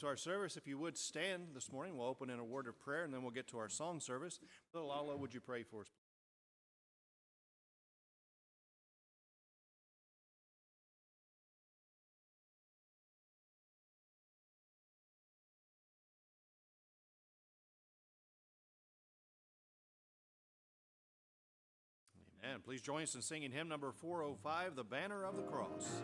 [0.00, 0.56] to our service.
[0.56, 3.22] If you would stand this morning, we'll open in a word of prayer and then
[3.22, 4.40] we'll get to our song service.
[4.72, 5.88] Little Lala, would you pray for us?
[22.42, 22.60] Amen.
[22.64, 26.02] Please join us in singing hymn number 405, The Banner of the Cross.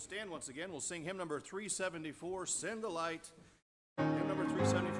[0.00, 0.70] stand once again.
[0.70, 3.30] We'll sing hymn number 374, Send the Light.
[3.98, 4.95] Hymn number 374.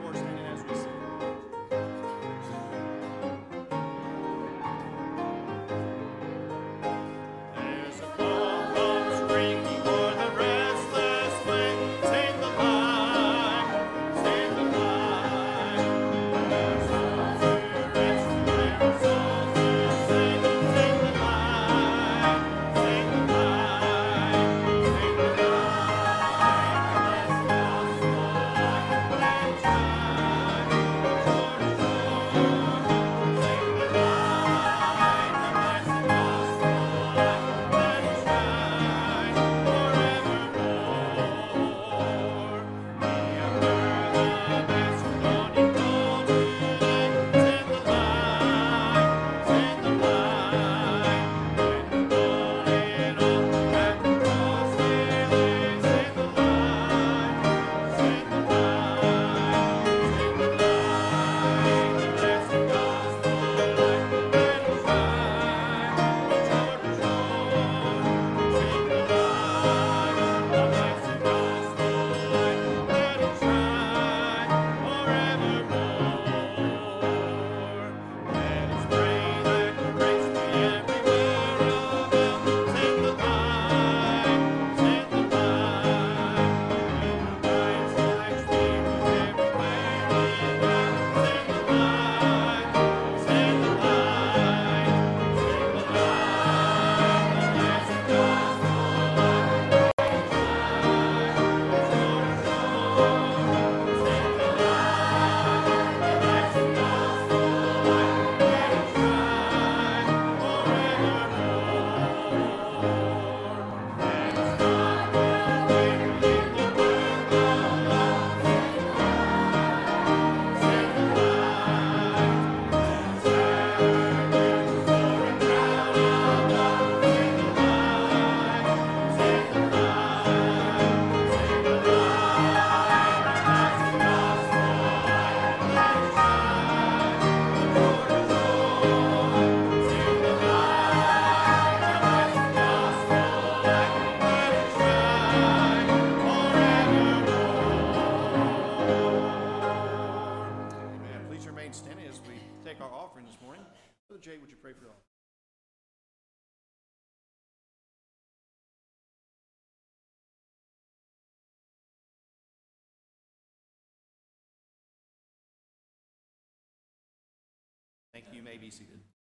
[168.59, 169.16] may be seated.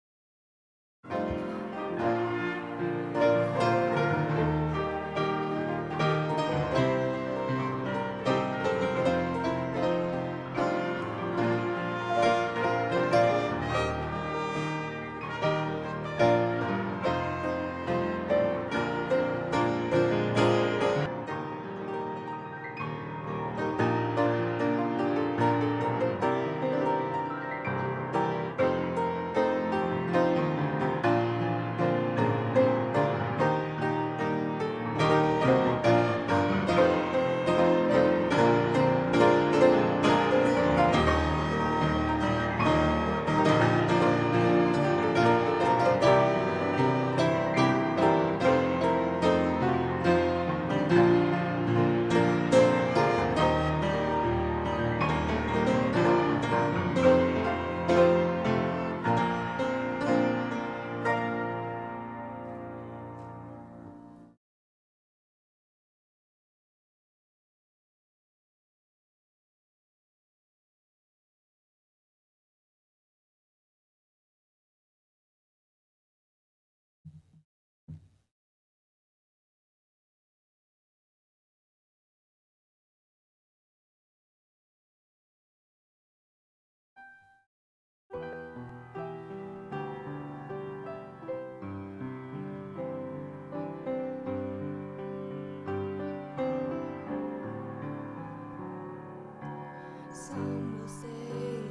[100.13, 101.07] Some will say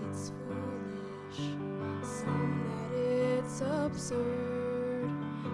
[0.08, 1.40] it's foolish,
[2.02, 5.10] some that it's absurd,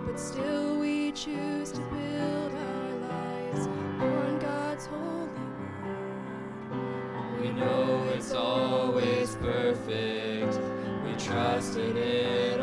[0.06, 5.28] but still we choose to build our lives on God's holy
[5.82, 7.40] word.
[7.42, 10.60] We know it's always perfect,
[11.04, 12.55] we trust in it.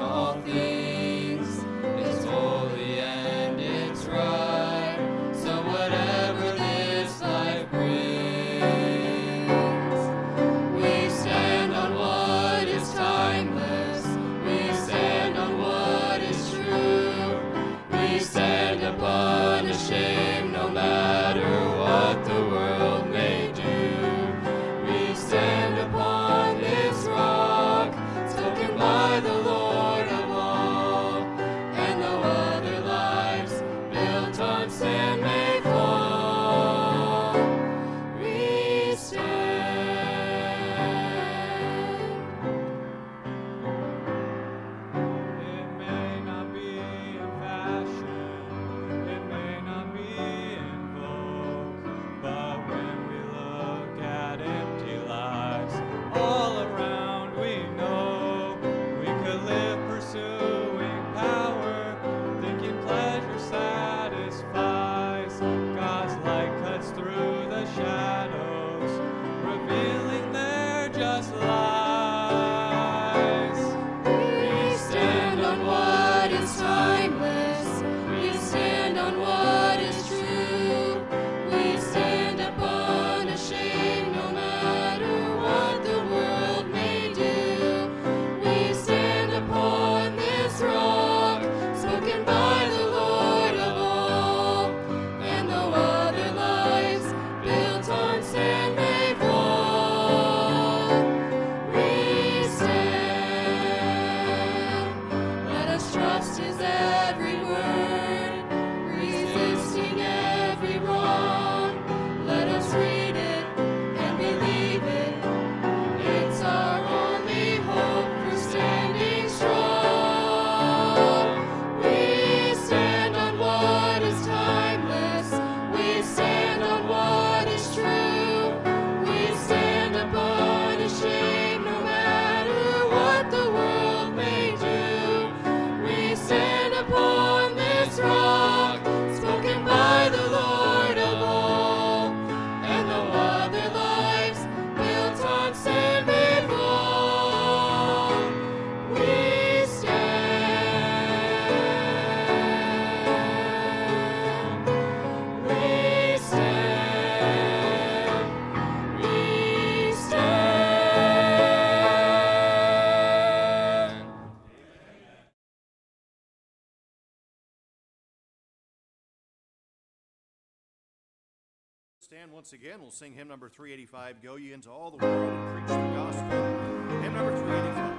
[172.24, 172.80] Stand once again.
[172.80, 177.02] We'll sing hymn number 385, Go Ye Into All the World and Preach the Gospel.
[177.02, 177.93] Hymn number 385.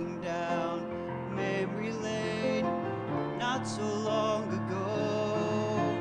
[0.00, 2.64] Walking down memory lane
[3.38, 5.96] not so long ago,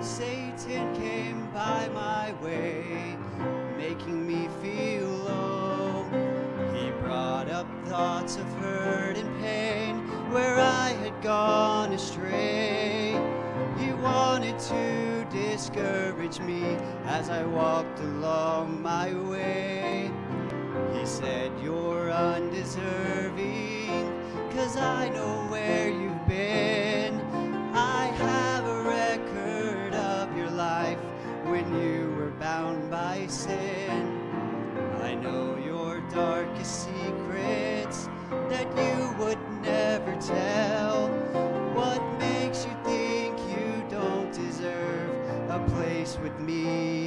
[0.00, 3.16] Satan came by my way,
[3.76, 6.06] making me feel low.
[6.74, 9.98] He brought up thoughts of hurt and pain
[10.32, 13.12] where I had gone astray.
[13.78, 20.10] He wanted to discourage me as I walked along my way.
[20.92, 24.12] He said, You're undeserving,
[24.50, 27.20] cause I know where you've been.
[27.74, 30.98] I have a record of your life
[31.44, 34.20] when you were bound by sin.
[35.02, 38.08] I know your darkest secrets
[38.48, 41.08] that you would never tell.
[41.74, 45.10] What makes you think you don't deserve
[45.50, 47.03] a place with me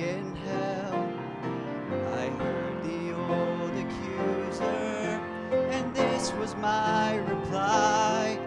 [6.59, 8.39] my reply.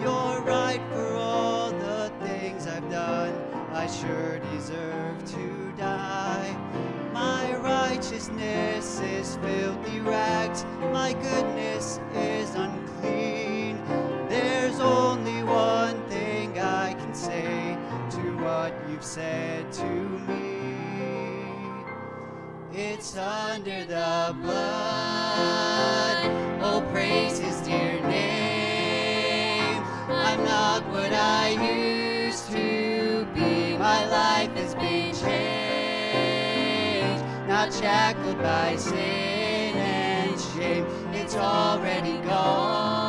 [0.00, 3.34] You're right for all the things I've done.
[3.72, 6.56] I sure deserve to die.
[7.12, 10.64] My righteousness is filthy rags.
[10.92, 13.80] My goodness is unclean.
[14.28, 17.76] There's only one thing I can say
[18.10, 20.42] to what you've said to me.
[22.72, 25.11] It's under the blood.
[26.92, 29.82] Praise his dear name.
[30.10, 33.78] I'm not what I used to be.
[33.78, 35.32] My life has been changed.
[37.48, 43.01] Not shackled by sin and shame, it's already gone.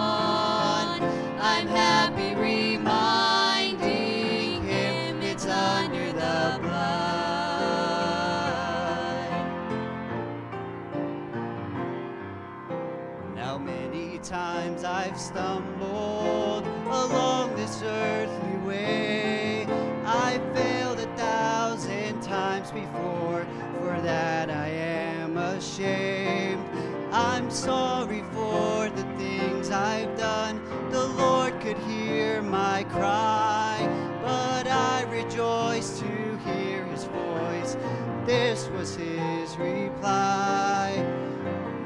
[25.74, 26.64] Ashamed.
[27.12, 30.62] I'm sorry for the things I've done.
[30.92, 33.78] The Lord could hear my cry,
[34.22, 37.76] but I rejoice to hear his voice.
[38.26, 41.04] This was his reply.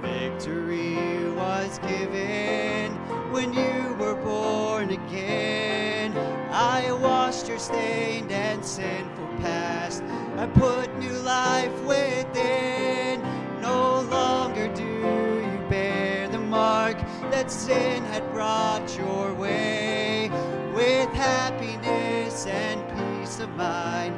[0.01, 2.91] Victory was given
[3.31, 6.17] when you were born again.
[6.51, 10.03] I washed your stained and sinful past.
[10.37, 12.26] I put new life within.
[17.47, 20.29] That sin had brought your way.
[20.73, 24.15] With happiness and peace of mind,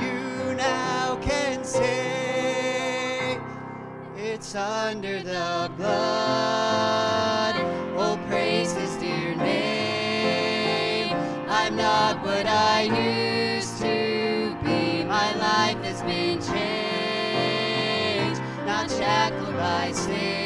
[0.00, 3.38] you now can say,
[4.16, 7.54] it's under the blood.
[7.96, 11.14] Oh, praise his dear name.
[11.48, 15.04] I'm not what I used to be.
[15.04, 20.41] My life has been changed, not shackled by sin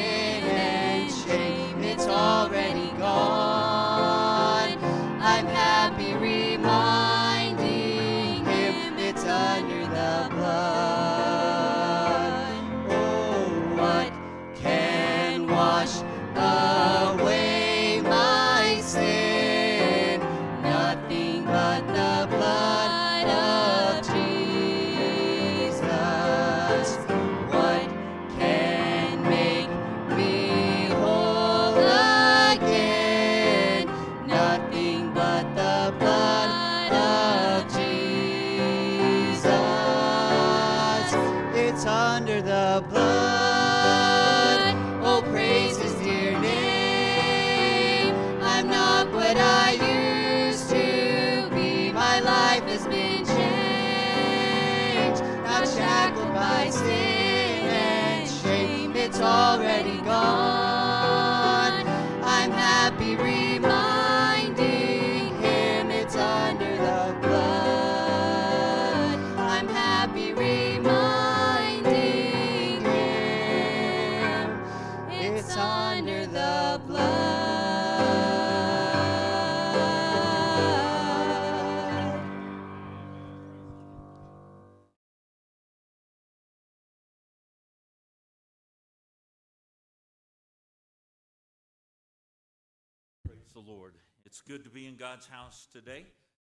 [94.47, 96.07] good to be in God's house today.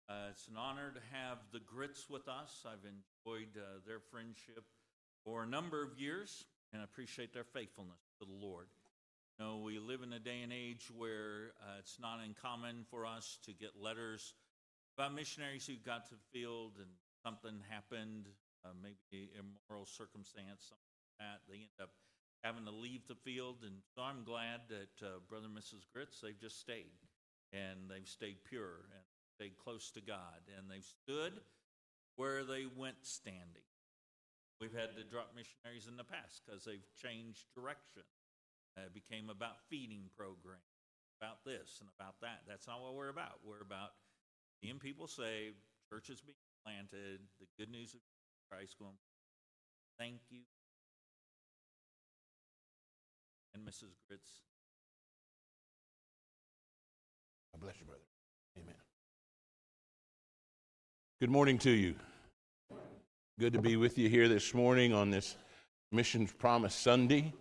[0.08, 2.64] Uh, it's an honor to have the Grits with us.
[2.64, 4.62] I've enjoyed uh, their friendship
[5.26, 8.68] for a number of years and appreciate their faithfulness to the Lord.
[9.40, 13.08] You know, we live in a day and age where uh, it's not uncommon for
[13.08, 14.36] us to get letters
[14.96, 16.94] about missionaries who got to the field and
[17.26, 18.28] something happened,
[18.66, 21.42] uh, maybe immoral circumstance, something like that.
[21.50, 21.90] They end up
[22.44, 23.66] having to leave the field.
[23.66, 25.90] And so I'm glad that uh, Brother and Mrs.
[25.92, 26.94] Grits, they've just stayed.
[27.54, 30.46] And they've stayed pure and stayed close to God.
[30.58, 31.34] And they've stood
[32.16, 33.66] where they went standing.
[34.62, 38.04] We've had to drop missionaries in the past because they've changed direction.
[38.78, 40.68] Uh, it became about feeding programs,
[41.18, 42.44] about this and about that.
[42.46, 43.40] That's not what we're about.
[43.42, 43.96] We're about
[44.62, 48.02] seeing people saved, churches being planted, the good news of
[48.52, 49.00] Christ going.
[49.98, 50.44] Thank you
[53.54, 53.96] and Mrs.
[54.08, 54.49] Grits.
[57.60, 58.02] God bless you, brother.
[58.58, 58.76] Amen.
[61.20, 61.96] Good morning to you.
[63.38, 65.36] Good to be with you here this morning on this
[65.92, 67.34] Missions Promise Sunday.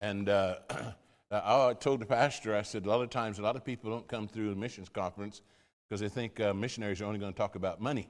[0.00, 0.56] And uh,
[1.30, 4.08] I told the pastor, I said, a lot of times, a lot of people don't
[4.08, 5.42] come through a missions conference
[5.86, 8.08] because they think uh, missionaries are only going to talk about money.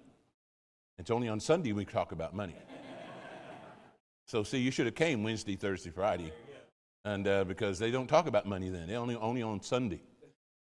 [1.00, 2.54] It's only on Sunday we talk about money.
[4.26, 6.32] so, see, you should have came Wednesday, Thursday, Friday,
[7.04, 10.00] and uh, because they don't talk about money then, they only only on Sunday.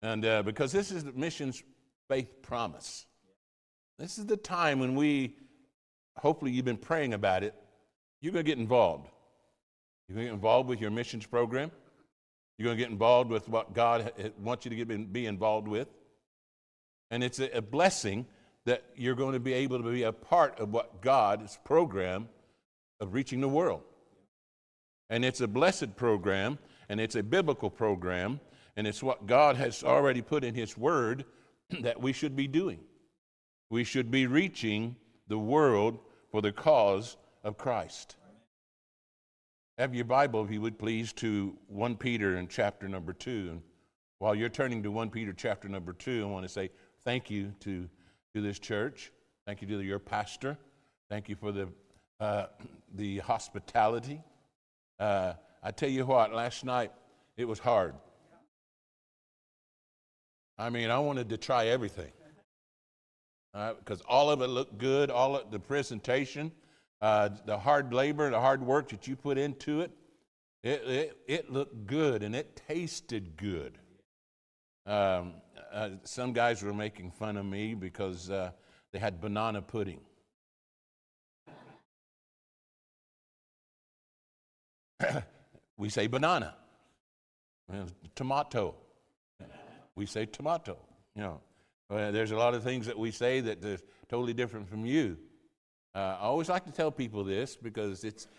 [0.02, 1.64] And uh, because this is the missions
[2.08, 3.06] faith promise.
[3.98, 5.36] This is the time when we,
[6.18, 7.54] hopefully, you've been praying about it.
[8.22, 9.10] You're going to get involved.
[10.08, 11.72] You're going to get involved with your missions program.
[12.58, 15.88] You're going to get involved with what God wants you to get, be involved with.
[17.12, 18.26] And it's a, a blessing
[18.66, 22.30] that you're going to be able to be a part of what God's program
[23.00, 23.82] of reaching the world.
[25.10, 26.58] And it's a blessed program.
[26.90, 28.40] and it's a biblical program,
[28.80, 31.26] and it's what God has already put in His Word
[31.82, 32.80] that we should be doing.
[33.70, 34.96] We should be reaching
[35.28, 36.00] the world
[36.32, 38.16] for the cause of Christ.
[39.78, 43.50] Have your Bible, if you would please, to 1 Peter in chapter number 2.
[43.52, 43.62] And
[44.20, 46.70] while you're turning to 1 Peter chapter number 2, I want to say
[47.04, 47.90] thank you to,
[48.34, 49.12] to this church.
[49.46, 50.58] Thank you to your pastor.
[51.10, 51.68] Thank you for the,
[52.22, 52.46] uh,
[52.96, 54.22] the hospitality.
[54.98, 56.94] Uh, I tell you what, last night
[57.36, 57.94] it was hard.
[60.60, 62.12] I mean, I wanted to try everything
[63.54, 66.52] because uh, all of it looked good, all of the presentation,
[67.02, 69.92] uh, the hard labor, the hard work that you put into it,
[70.62, 73.78] it, it, it looked good and it tasted good.
[74.86, 75.36] Um,
[75.72, 78.52] uh, some guys were making fun of me because uh,
[78.92, 80.02] they had banana pudding.
[85.78, 86.56] we say banana.
[88.14, 88.76] Tomato.
[90.00, 90.78] We say tomato.
[91.14, 91.42] You know,
[91.90, 95.18] uh, there's a lot of things that we say that are totally different from you.
[95.94, 98.30] Uh, I always like to tell people this because it's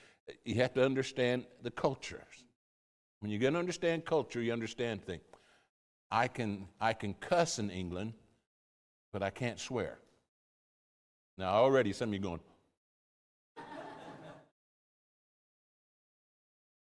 [0.42, 2.46] you have to understand the cultures.
[3.18, 5.20] When you're going to understand culture, you understand things.
[6.10, 8.14] I can I can cuss in England,
[9.12, 9.98] but I can't swear.
[11.36, 12.40] Now already some of you going.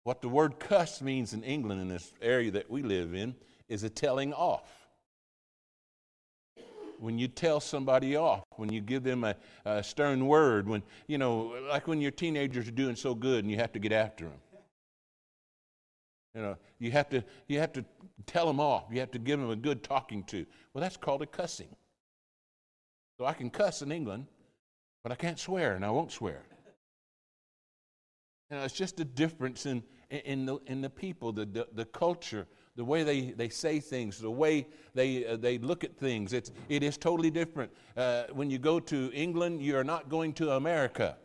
[0.05, 3.35] what the word cuss means in England in this area that we live in
[3.69, 4.79] is a telling off
[7.01, 11.19] when you tell somebody off, when you give them a, a, stern word, when, you
[11.19, 14.25] know, like when your teenagers are doing so good and you have to get after
[14.25, 14.41] them.
[16.35, 17.85] You know, you have to, you have to
[18.27, 18.85] tell them off.
[18.91, 20.47] You have to give them a good talking to.
[20.73, 21.75] Well, that's called a cussing.
[23.19, 24.27] So I can cuss in England,
[25.03, 26.43] but I can't swear, and I won't swear.
[28.51, 31.85] You know, it's just a difference in, in, the, in the people, the, the, the
[31.87, 32.47] culture
[32.79, 34.65] the way they, they say things, the way
[34.95, 36.33] they, uh, they look at things.
[36.33, 37.73] It's, it is totally different.
[37.97, 41.17] Uh, when you go to England, you are not going to America.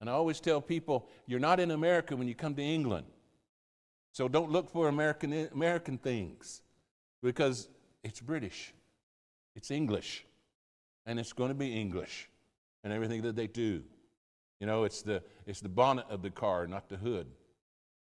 [0.00, 3.06] And I always tell people, you're not in America when you come to England.
[4.10, 6.62] So don't look for American, American things
[7.22, 7.68] because
[8.02, 8.74] it's British,
[9.54, 10.26] it's English,
[11.06, 12.28] and it's going to be English
[12.82, 13.84] and everything that they do.
[14.58, 17.28] You know, it's the, it's the bonnet of the car, not the hood.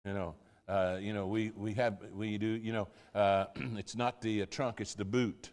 [0.06, 0.36] You know,
[0.70, 4.46] uh, you know, we, we have, we do, you know, uh, it's not the uh,
[4.50, 5.50] trunk, it's the boot.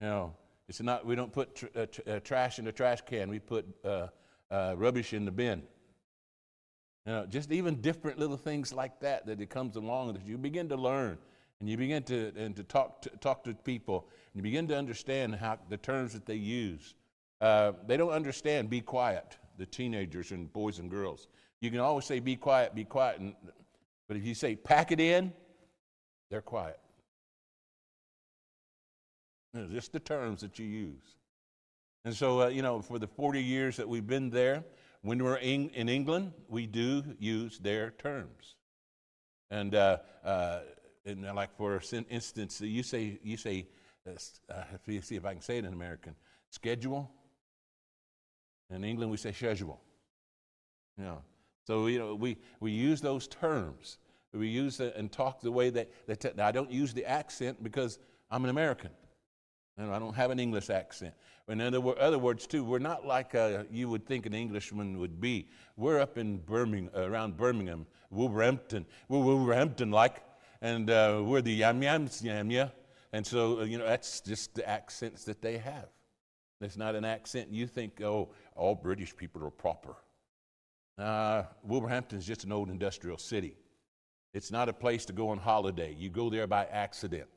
[0.00, 0.34] You know,
[0.68, 3.38] it's not, we don't put tr- uh, tr- uh, trash in the trash can, we
[3.38, 4.08] put uh,
[4.50, 5.62] rubbish in the bin.
[7.04, 10.38] You know, just even different little things like that that it comes along that you
[10.38, 11.18] begin to learn
[11.60, 14.78] and you begin to, and to, talk, to talk to people and you begin to
[14.78, 16.94] understand how the terms that they use.
[17.40, 21.26] they don't understand be quiet, the teenagers and boys and girls.
[21.60, 23.34] You can always say be quiet, be quiet, and
[24.08, 25.32] but if you say pack it in,
[26.30, 26.78] they're quiet.
[29.54, 31.16] You just the terms that you use.
[32.04, 34.64] And so, uh, you know, for the 40 years that we've been there,
[35.02, 38.56] when we're in, in England, we do use their terms.
[39.50, 40.60] And, uh, uh,
[41.04, 43.66] and like for instance, you say, you say,
[44.06, 46.14] uh, see if I can say it in American,
[46.50, 47.10] schedule.
[48.70, 49.80] In England, we say schedule.
[50.96, 51.22] You know,
[51.64, 53.98] so you know, we, we use those terms.
[54.32, 57.98] We use it and talk the way that, that I don't use the accent because
[58.30, 58.90] I'm an American.
[59.76, 61.14] And I don't have an English accent.
[61.48, 65.20] In other, other words, too, we're not like uh, you would think an Englishman would
[65.20, 65.48] be.
[65.76, 68.86] We're up in Birmingham, around Birmingham, Wolverhampton.
[69.08, 70.22] We're Wolverhampton like,
[70.60, 72.68] and uh, we're the yam yams yam yeah.
[73.12, 75.88] And so, uh, you know, that's just the accents that they have.
[76.60, 79.96] It's not an accent you think, oh, all British people are proper.
[80.98, 83.56] Uh, Wolverhampton is just an old industrial city.
[84.34, 85.94] It's not a place to go on holiday.
[85.98, 87.28] You go there by accident.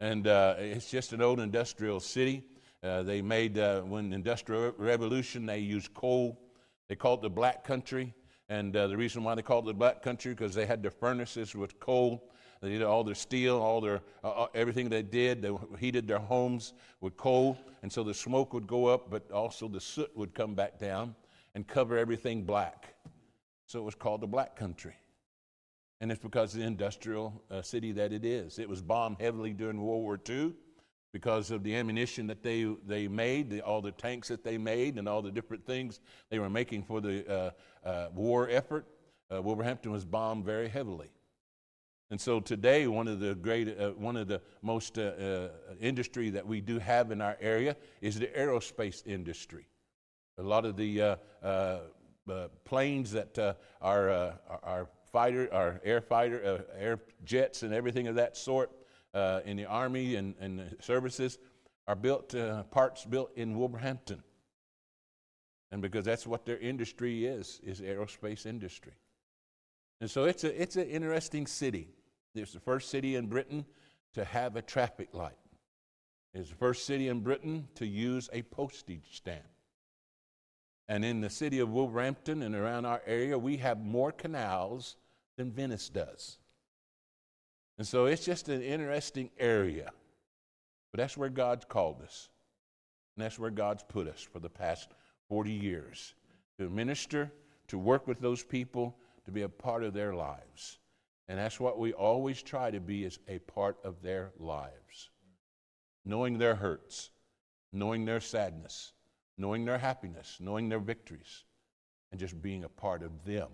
[0.00, 2.44] and uh, it's just an old industrial city.
[2.82, 6.40] Uh, they made, uh, when Industrial Revolution, they used coal.
[6.88, 8.14] They called it the Black Country.
[8.48, 10.90] And uh, the reason why they called it the Black Country, because they had their
[10.90, 12.30] furnaces with coal.
[12.62, 15.42] They did all their steel, all their uh, uh, everything they did.
[15.42, 19.68] They heated their homes with coal, and so the smoke would go up, but also
[19.68, 21.14] the soot would come back down
[21.56, 22.94] and cover everything black.
[23.64, 24.94] So it was called the Black Country.
[26.02, 28.58] And it's because of the industrial uh, city that it is.
[28.58, 30.52] It was bombed heavily during World War II
[31.14, 34.98] because of the ammunition that they, they made, the, all the tanks that they made,
[34.98, 38.84] and all the different things they were making for the uh, uh, war effort.
[39.34, 41.08] Uh, Wolverhampton was bombed very heavily.
[42.10, 45.48] And so today, one of the great, uh, one of the most uh,
[45.80, 49.66] industry that we do have in our area is the aerospace industry.
[50.38, 51.18] A lot of the
[52.64, 58.36] planes that our, our fighter, our air fighter, uh, air jets, and everything of that
[58.36, 58.70] sort
[59.14, 61.38] uh, in the Army and, and services
[61.88, 64.22] are built, uh, parts built in Wolverhampton.
[65.72, 68.92] And because that's what their industry is, is aerospace industry.
[70.02, 71.88] And so it's, a, it's an interesting city.
[72.34, 73.64] It's the first city in Britain
[74.14, 75.38] to have a traffic light.
[76.34, 79.46] It's the first city in Britain to use a postage stamp.
[80.88, 84.96] And in the city of Wolverhampton and around our area, we have more canals
[85.36, 86.38] than Venice does.
[87.78, 89.90] And so it's just an interesting area.
[90.92, 92.28] But that's where God's called us.
[93.16, 94.90] And that's where God's put us for the past
[95.28, 96.14] 40 years
[96.58, 97.32] to minister,
[97.68, 100.78] to work with those people, to be a part of their lives.
[101.28, 105.10] And that's what we always try to be is a part of their lives.
[106.04, 107.10] Knowing their hurts,
[107.72, 108.92] knowing their sadness,
[109.38, 111.44] knowing their happiness, knowing their victories,
[112.10, 113.48] and just being a part of them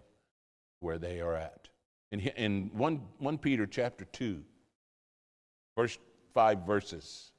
[0.80, 1.68] where they are at.
[2.10, 4.42] In, in 1, 1 Peter chapter 2,
[5.76, 5.98] first
[6.34, 7.32] five verses,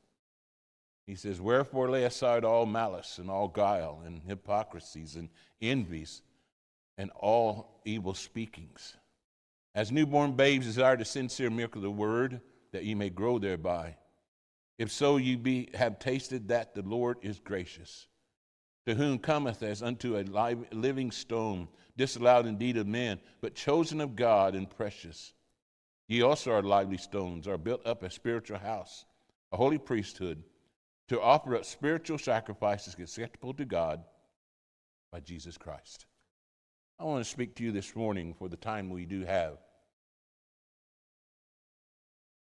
[1.06, 5.30] he says, Wherefore lay aside all malice and all guile and hypocrisies and
[5.62, 6.22] envies
[6.98, 8.96] and all evil speakings.
[9.76, 12.42] As newborn babes desire the sincere milk of the word,
[12.72, 13.98] that ye may grow thereby.
[14.78, 18.08] If so, ye be, have tasted that the Lord is gracious,
[18.86, 20.24] to whom cometh as unto a
[20.72, 25.34] living stone, disallowed indeed of men, but chosen of God and precious.
[26.08, 29.06] Ye also are lively stones, are built up a spiritual house,
[29.52, 30.44] a holy priesthood,
[31.08, 34.04] to offer up spiritual sacrifices acceptable to God
[35.12, 36.06] by Jesus Christ.
[37.00, 39.58] I want to speak to you this morning for the time we do have.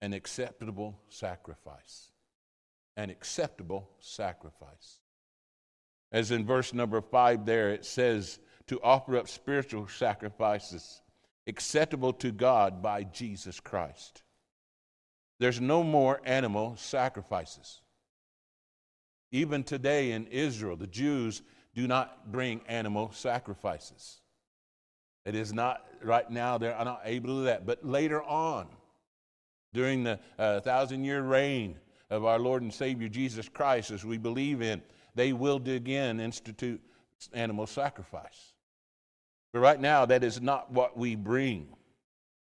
[0.02, 2.10] An acceptable sacrifice.
[2.96, 5.00] An acceptable sacrifice.
[6.12, 11.02] As in verse number five, there it says to offer up spiritual sacrifices
[11.46, 14.22] acceptable to God by Jesus Christ.
[15.38, 17.80] There's no more animal sacrifices.
[19.32, 21.42] Even today in Israel, the Jews
[21.74, 24.20] do not bring animal sacrifices.
[25.24, 27.66] It is not right now, they're not able to do that.
[27.66, 28.68] But later on,
[29.72, 31.78] during the uh, thousand year reign
[32.10, 34.82] of our Lord and Savior Jesus Christ, as we believe in,
[35.14, 36.80] they will again institute
[37.32, 38.52] animal sacrifice.
[39.52, 41.68] But right now, that is not what we bring.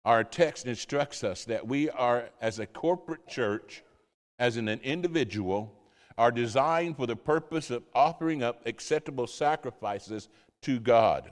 [0.05, 3.83] Our text instructs us that we are, as a corporate church,
[4.37, 5.73] as an individual,
[6.17, 10.27] are designed for the purpose of offering up acceptable sacrifices
[10.61, 11.31] to God.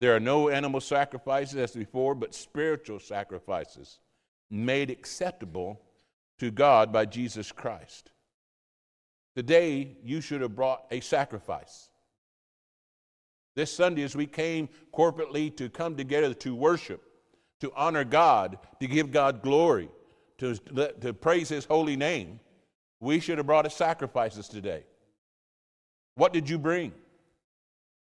[0.00, 3.98] There are no animal sacrifices as before, but spiritual sacrifices
[4.50, 5.80] made acceptable
[6.38, 8.10] to God by Jesus Christ.
[9.38, 11.90] Today, you should have brought a sacrifice.
[13.54, 17.00] This Sunday, as we came corporately to come together to worship,
[17.60, 19.90] to honor God, to give God glory,
[20.38, 22.40] to, to praise His holy name,
[22.98, 24.82] we should have brought a sacrifices today.
[26.16, 26.92] What did you bring?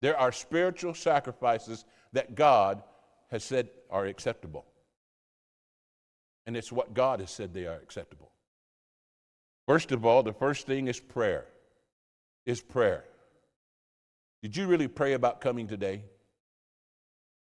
[0.03, 2.83] There are spiritual sacrifices that God
[3.31, 4.67] has said are acceptable.
[6.45, 8.34] And it's what God has said they are acceptable.
[9.67, 11.47] First of all, the first thing is prayer.
[12.47, 13.05] Is prayer.
[14.43, 16.05] Did you really pray about coming today?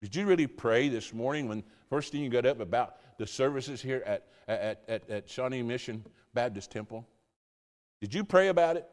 [0.02, 3.82] Did you really pray this morning when first thing you got up about the services
[3.82, 6.04] here at, at, at, at Shawnee Mission
[6.34, 7.08] Baptist Temple?
[8.02, 8.90] Did you pray about it?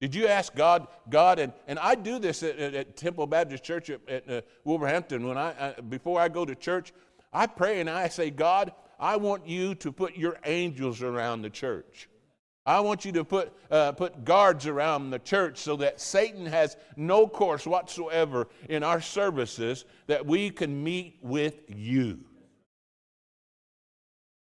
[0.00, 3.64] Did you ask God, God, and, and I do this at, at, at Temple Baptist
[3.64, 5.26] Church at, at uh, Wolverhampton.
[5.26, 6.92] When I, uh, before I go to church,
[7.32, 11.50] I pray and I say, God, I want you to put your angels around the
[11.50, 12.08] church.
[12.66, 16.76] I want you to put, uh, put guards around the church so that Satan has
[16.96, 22.20] no course whatsoever in our services that we can meet with you.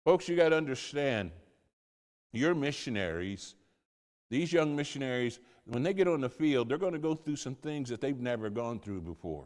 [0.05, 1.31] Folks, you got to understand,
[2.33, 3.55] you're missionaries
[4.33, 7.53] these young missionaries, when they get on the field, they're going to go through some
[7.53, 9.45] things that they've never gone through before.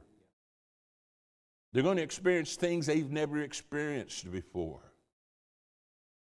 [1.73, 4.79] They're going to experience things they've never experienced before.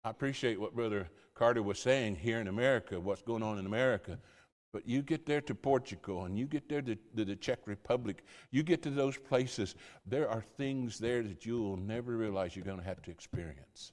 [0.03, 4.19] I appreciate what Brother Carter was saying here in America, what's going on in America.
[4.73, 8.23] But you get there to Portugal and you get there to, to, the Czech Republic,
[8.51, 9.75] you get to those places,
[10.05, 13.91] there are things there that you'll never realize you're going to have to experience.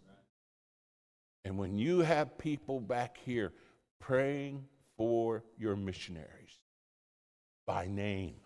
[1.45, 3.53] And when you have people back here
[4.01, 4.65] praying
[4.97, 6.59] for your missionaries
[7.67, 8.37] by name.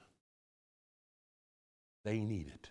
[2.05, 2.69] They need it.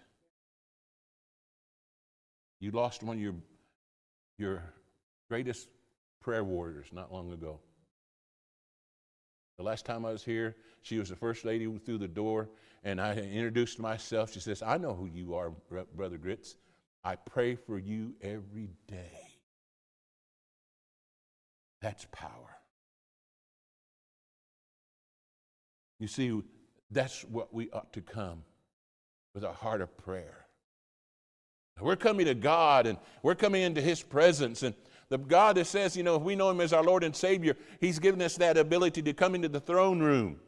[2.60, 3.36] You lost one of your,
[4.38, 4.62] your
[5.32, 5.70] greatest
[6.20, 7.58] prayer warriors not long ago.
[9.58, 12.50] The last time I was here, she was the first lady through the door,
[12.84, 14.34] and I introduced myself.
[14.34, 15.54] She says, I know who you are,
[15.96, 16.58] Brother Grits.
[17.06, 19.30] I pray for you every day.
[21.82, 22.58] That's power.
[25.98, 26.42] You see,
[26.90, 28.44] that's what we ought to come
[29.34, 30.46] with a heart of prayer.
[31.80, 34.62] We're coming to God and we're coming into His presence.
[34.62, 34.76] And
[35.12, 37.57] the God that says, you know, if we know Him as our Lord and Savior,
[37.82, 40.39] He's given us that ability to come into the throne room.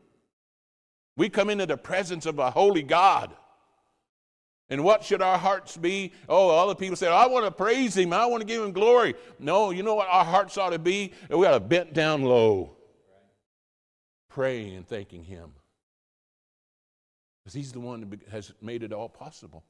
[1.17, 3.35] We come into the presence of a holy God.
[4.69, 6.13] And what should our hearts be?
[6.29, 8.13] Oh, all the people say, I want to praise him.
[8.13, 9.15] I want to give him glory.
[9.37, 11.11] No, you know what our hearts ought to be?
[11.29, 12.77] We ought to bent down low,
[14.29, 15.51] praying and thanking him.
[17.43, 19.65] Because he's the one that has made it all possible.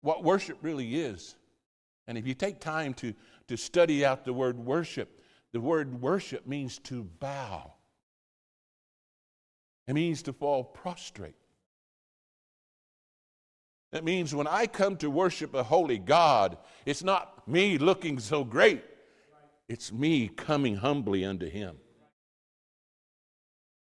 [0.00, 1.36] What worship really is.
[2.08, 3.14] And if you take time to,
[3.48, 5.20] to study out the word worship,
[5.52, 7.74] the word worship means to bow.
[9.86, 11.36] It means to fall prostrate.
[13.92, 18.42] That means when I come to worship a holy God, it's not me looking so
[18.42, 18.82] great,
[19.68, 21.76] it's me coming humbly unto Him.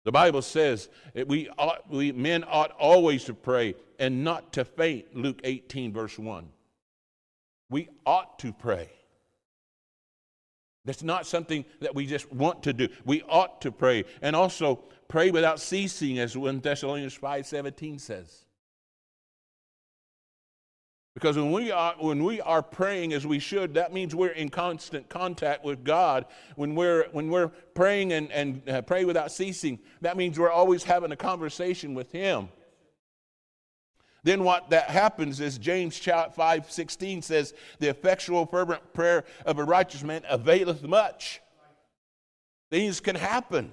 [0.05, 4.65] The Bible says that we, ought, we men ought always to pray and not to
[4.65, 6.49] faint, Luke 18, verse 1.
[7.71, 8.91] We ought to pray.
[10.85, 12.89] That's not something that we just want to do.
[13.05, 14.05] We ought to pray.
[14.23, 18.45] And also pray without ceasing, as 1 Thessalonians 5.17 says.
[21.19, 24.49] Because when we, are, when we are praying as we should, that means we're in
[24.51, 26.27] constant contact with God.
[26.55, 30.85] When we're, when we're praying and, and uh, pray without ceasing, that means we're always
[30.85, 32.49] having a conversation with Him.
[34.29, 39.65] Then what that happens is James 5 16 says, The effectual fervent prayer of a
[39.65, 41.41] righteous man availeth much.
[42.71, 43.73] Things can happen.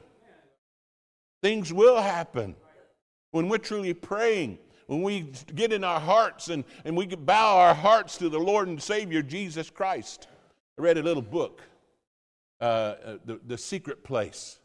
[1.43, 2.55] Things will happen
[3.31, 7.73] when we're truly praying when we get in our hearts and, and we bow our
[7.73, 10.29] hearts to the Lord and Savior Jesus Christ.
[10.79, 11.63] I read a little book,
[12.61, 14.59] uh, uh, the, the Secret Place.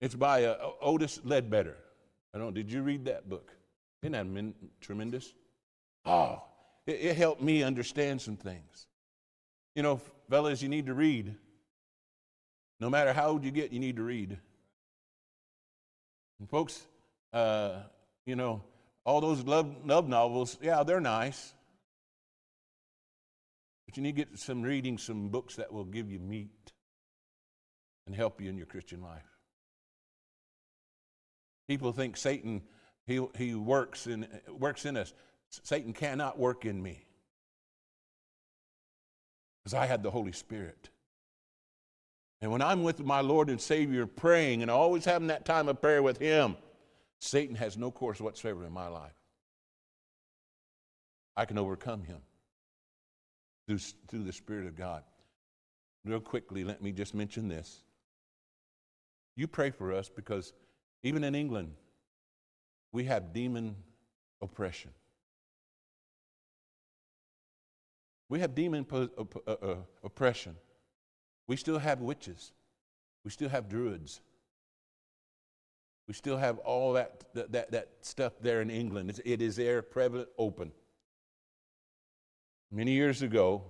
[0.00, 1.78] It's by uh, Otis Ledbetter.
[2.32, 2.54] I don't.
[2.54, 3.52] Did you read that book?
[4.02, 5.32] Isn't that min- tremendous?
[6.04, 6.42] Oh,
[6.86, 8.86] it, it helped me understand some things.
[9.74, 11.34] You know, fellas, you need to read.
[12.80, 14.36] No matter how old you get, you need to read.
[16.40, 16.82] And folks,
[17.32, 17.82] uh,
[18.26, 18.62] you know,
[19.04, 21.54] all those love, love novels, yeah, they're nice.
[23.86, 26.72] But you need to get some reading, some books that will give you meat
[28.06, 29.22] and help you in your Christian life.
[31.68, 32.62] People think Satan,
[33.06, 35.12] he, he works, in, works in us.
[35.48, 37.04] Satan cannot work in me
[39.62, 40.88] because I had the Holy Spirit.
[42.40, 45.80] And when I'm with my Lord and Savior praying and always having that time of
[45.80, 46.56] prayer with Him,
[47.20, 49.12] Satan has no course whatsoever in my life.
[51.36, 52.18] I can overcome him
[53.66, 53.78] through,
[54.08, 55.02] through the Spirit of God.
[56.04, 57.82] Real quickly, let me just mention this.
[59.36, 60.52] You pray for us because
[61.04, 61.74] even in England,
[62.92, 63.76] we have demon
[64.40, 64.90] oppression.
[68.28, 69.10] We have demon po-
[69.46, 70.56] uh, uh, oppression.
[71.46, 72.52] We still have witches.
[73.24, 74.20] We still have druids.
[76.08, 79.10] We still have all that, that, that stuff there in England.
[79.10, 80.72] It's, it is there, prevalent, open.
[82.70, 83.62] Many years ago,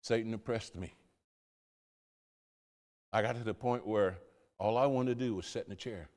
[0.00, 0.94] Satan oppressed me.
[3.12, 4.18] I got to the point where
[4.58, 6.08] all I wanted to do was sit in a chair.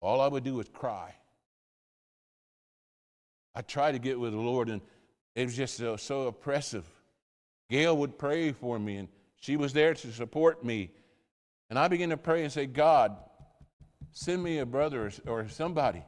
[0.00, 1.14] All I would do was cry.
[3.54, 4.82] I tried to get with the Lord, and
[5.34, 6.84] it was just so, so oppressive.
[7.70, 9.08] Gail would pray for me, and
[9.40, 10.90] she was there to support me.
[11.70, 13.16] And I began to pray and say, God,
[14.12, 16.04] send me a brother or, or somebody.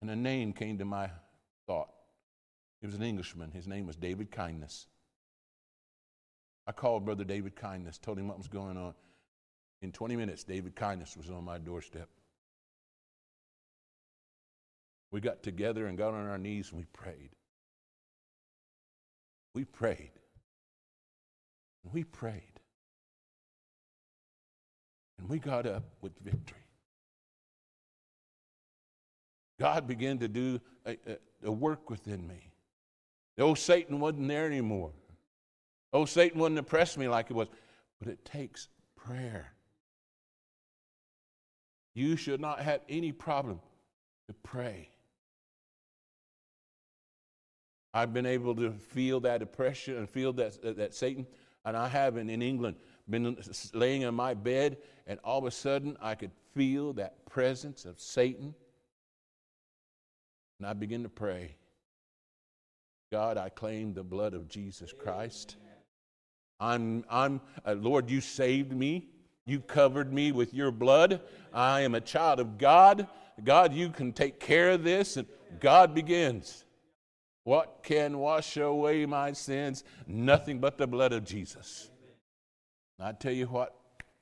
[0.00, 1.10] And a name came to my
[1.66, 1.90] thought.
[2.80, 3.50] He was an Englishman.
[3.50, 4.86] His name was David Kindness.
[6.66, 8.94] I called Brother David Kindness, told him what was going on.
[9.80, 12.08] In 20 minutes, David Kindness was on my doorstep.
[15.10, 17.30] We got together and got on our knees and we prayed.
[19.54, 20.10] We prayed.
[21.92, 22.42] We prayed.
[25.18, 26.58] And we got up with victory.
[29.58, 32.52] God began to do a, a, a work within me.
[33.36, 34.92] The old Satan wasn't there anymore.
[35.92, 37.48] Oh, Satan wouldn't oppress me like it was.
[37.98, 39.52] But it takes prayer.
[41.98, 43.60] You should not have any problem
[44.28, 44.88] to pray.
[47.92, 51.26] I've been able to feel that oppression and feel that, that Satan,
[51.64, 52.76] and I have in, in England
[53.10, 53.36] been
[53.74, 54.76] laying in my bed,
[55.08, 58.54] and all of a sudden I could feel that presence of Satan.
[60.60, 61.56] And I begin to pray
[63.10, 65.56] God, I claim the blood of Jesus Christ.
[66.60, 69.08] I'm, I'm, uh, Lord, you saved me.
[69.48, 71.22] You covered me with your blood.
[71.54, 73.08] I am a child of God.
[73.42, 75.16] God, you can take care of this.
[75.16, 75.26] And
[75.58, 76.66] God begins.
[77.44, 79.84] What can wash away my sins?
[80.06, 81.90] Nothing but the blood of Jesus.
[83.00, 83.74] I tell you what,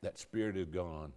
[0.02, 1.12] that spirit is gone.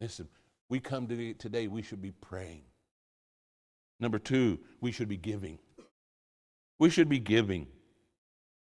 [0.00, 0.28] Listen,
[0.68, 2.62] we come to today, we should be praying.
[3.98, 5.58] Number two, we should be giving.
[6.78, 7.66] We should be giving.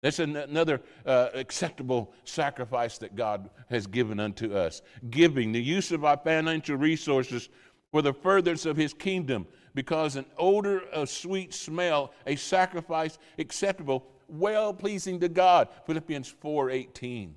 [0.00, 4.82] That's an, another uh, acceptable sacrifice that God has given unto us.
[5.10, 7.48] Giving, the use of our financial resources
[7.90, 14.06] for the furtherance of His kingdom, because an odor of sweet smell, a sacrifice acceptable,
[14.28, 15.68] well pleasing to God.
[15.86, 17.34] Philippians 4:18.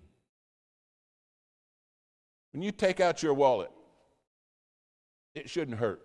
[2.51, 3.71] When you take out your wallet,
[5.33, 6.01] it shouldn't hurt.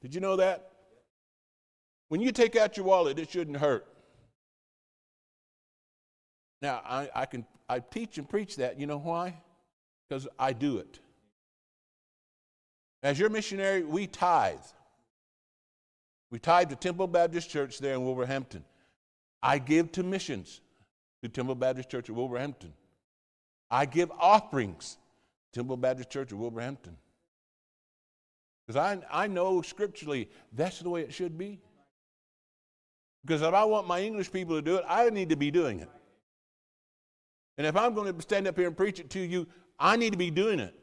[0.00, 0.73] Did you know that?
[2.14, 3.84] When you take out your wallet, it shouldn't hurt.
[6.62, 8.78] Now, I, I can I teach and preach that.
[8.78, 9.34] You know why?
[10.08, 11.00] Because I do it.
[13.02, 14.62] As your missionary, we tithe.
[16.30, 18.64] We tithe to Temple Baptist Church there in Wolverhampton.
[19.42, 20.60] I give to missions
[21.24, 22.74] to Temple Baptist Church of Wolverhampton.
[23.72, 24.98] I give offerings
[25.52, 26.96] to Temple Baptist Church of Wolverhampton.
[28.68, 31.58] Because I, I know scripturally that's the way it should be.
[33.24, 35.80] Because if I want my English people to do it, I need to be doing
[35.80, 35.88] it.
[37.56, 39.46] And if I'm going to stand up here and preach it to you,
[39.78, 40.74] I need to be doing it,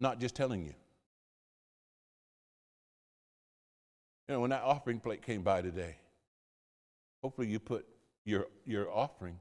[0.00, 0.74] not just telling you.
[4.28, 5.96] You know, when that offering plate came by today,
[7.22, 7.86] hopefully you put
[8.24, 9.38] your, your offering,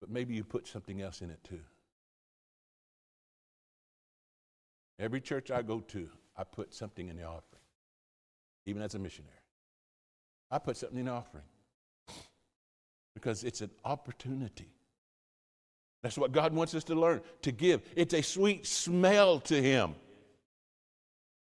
[0.00, 1.60] but maybe you put something else in it too.
[4.98, 7.62] Every church I go to, I put something in the offering,
[8.66, 9.41] even as a missionary.
[10.52, 11.44] I put something in offering
[13.14, 14.68] because it's an opportunity.
[16.02, 17.80] That's what God wants us to learn to give.
[17.96, 19.94] It's a sweet smell to Him.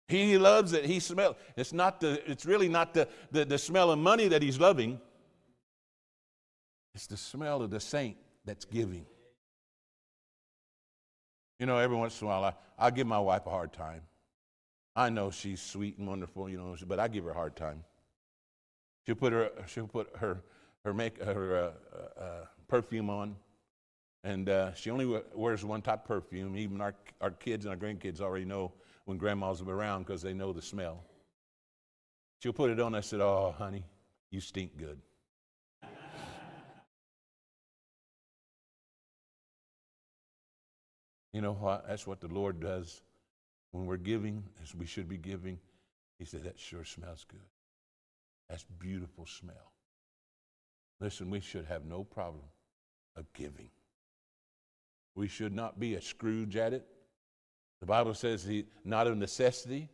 [0.08, 0.86] He loves it.
[0.86, 1.36] He smells.
[1.56, 2.20] It's not the.
[2.30, 5.00] It's really not the, the, the smell of money that He's loving.
[6.96, 9.06] It's the smell of the saint that's giving.
[11.60, 14.02] You know, every once in a while, I, I give my wife a hard time.
[14.96, 17.84] I know she's sweet and wonderful, you know, but I give her a hard time.
[19.06, 20.42] She'll put her, she'll put her,
[20.84, 21.74] her, make, her
[22.18, 23.36] uh, uh, perfume on,
[24.24, 26.58] and uh, she only wears one type of perfume.
[26.58, 28.72] Even our, our kids and our grandkids already know
[29.06, 31.04] when grandma's around because they know the smell.
[32.42, 32.96] She'll put it on.
[32.96, 33.84] I said, Oh, honey,
[34.32, 35.00] you stink good.
[41.34, 41.86] You know what?
[41.86, 43.02] That's what the Lord does
[43.74, 45.60] when we're giving, as we should be giving.
[46.18, 47.42] He said, That sure smells good.
[48.50, 49.74] That's beautiful smell.
[51.02, 52.46] Listen, we should have no problem
[53.16, 53.70] of giving.
[55.16, 56.86] We should not be a Scrooge at it.
[57.80, 59.90] The Bible says he, not of necessity,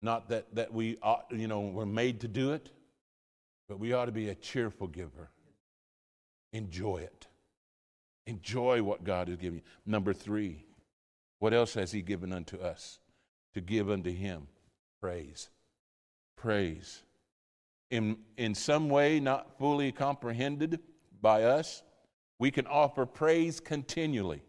[0.00, 2.70] not that, that we ought, you know, we're made to do it,
[3.68, 5.30] but we ought to be a cheerful giver.
[6.52, 7.26] Enjoy it.
[8.26, 9.64] Enjoy what God has given you.
[9.86, 10.64] Number three,
[11.38, 13.00] what else has He given unto us?
[13.54, 14.48] To give unto Him
[15.00, 15.50] praise.
[16.36, 17.02] Praise.
[17.92, 20.80] In, in some way, not fully comprehended
[21.20, 21.84] by us,
[22.40, 24.42] we can offer praise continually.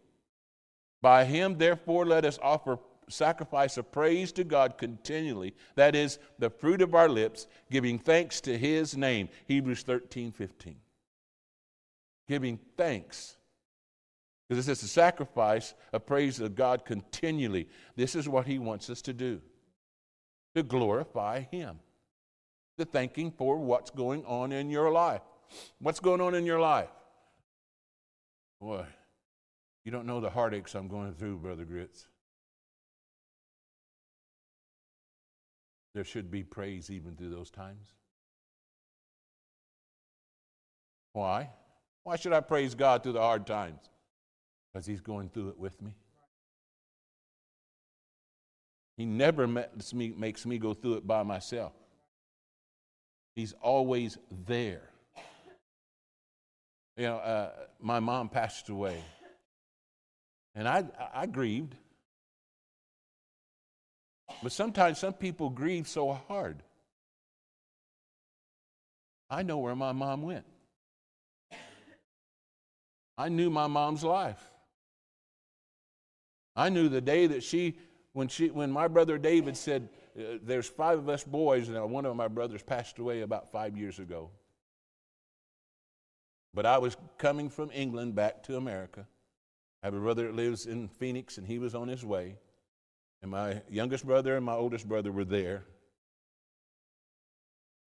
[1.01, 2.79] By Him, therefore, let us offer
[3.09, 5.53] sacrifice of praise to God continually.
[5.75, 9.29] That is the fruit of our lips, giving thanks to His name.
[9.45, 10.77] Hebrews 13 15.
[12.27, 13.35] Giving thanks
[14.53, 17.67] because this is a sacrifice of praise of God continually.
[17.95, 19.41] This is what He wants us to do
[20.55, 21.79] to glorify Him,
[22.77, 25.21] to thank Him for what's going on in your life.
[25.79, 26.89] What's going on in your life?
[28.59, 28.85] Boy,
[29.85, 32.07] you don't know the heartaches I'm going through, Brother Grits.
[35.93, 37.89] There should be praise even through those times.
[41.11, 41.49] Why?
[42.03, 43.89] Why should I praise God through the hard times?
[44.73, 45.93] because he's going through it with me.
[48.97, 51.73] He never makes me, makes me go through it by myself.
[53.35, 54.89] He's always there.
[56.97, 59.03] You know, uh, my mom passed away,
[60.53, 61.75] and I, I grieved.
[64.41, 66.61] But sometimes some people grieve so hard.
[69.29, 70.45] I know where my mom went.
[73.17, 74.41] I knew my mom's life.
[76.55, 77.77] I knew the day that she,
[78.13, 82.05] when she, when my brother David said, uh, "There's five of us boys," and one
[82.05, 84.29] of my brothers passed away about five years ago.
[86.53, 89.07] But I was coming from England back to America.
[89.81, 92.37] I have a brother that lives in Phoenix, and he was on his way.
[93.21, 95.65] And my youngest brother and my oldest brother were there.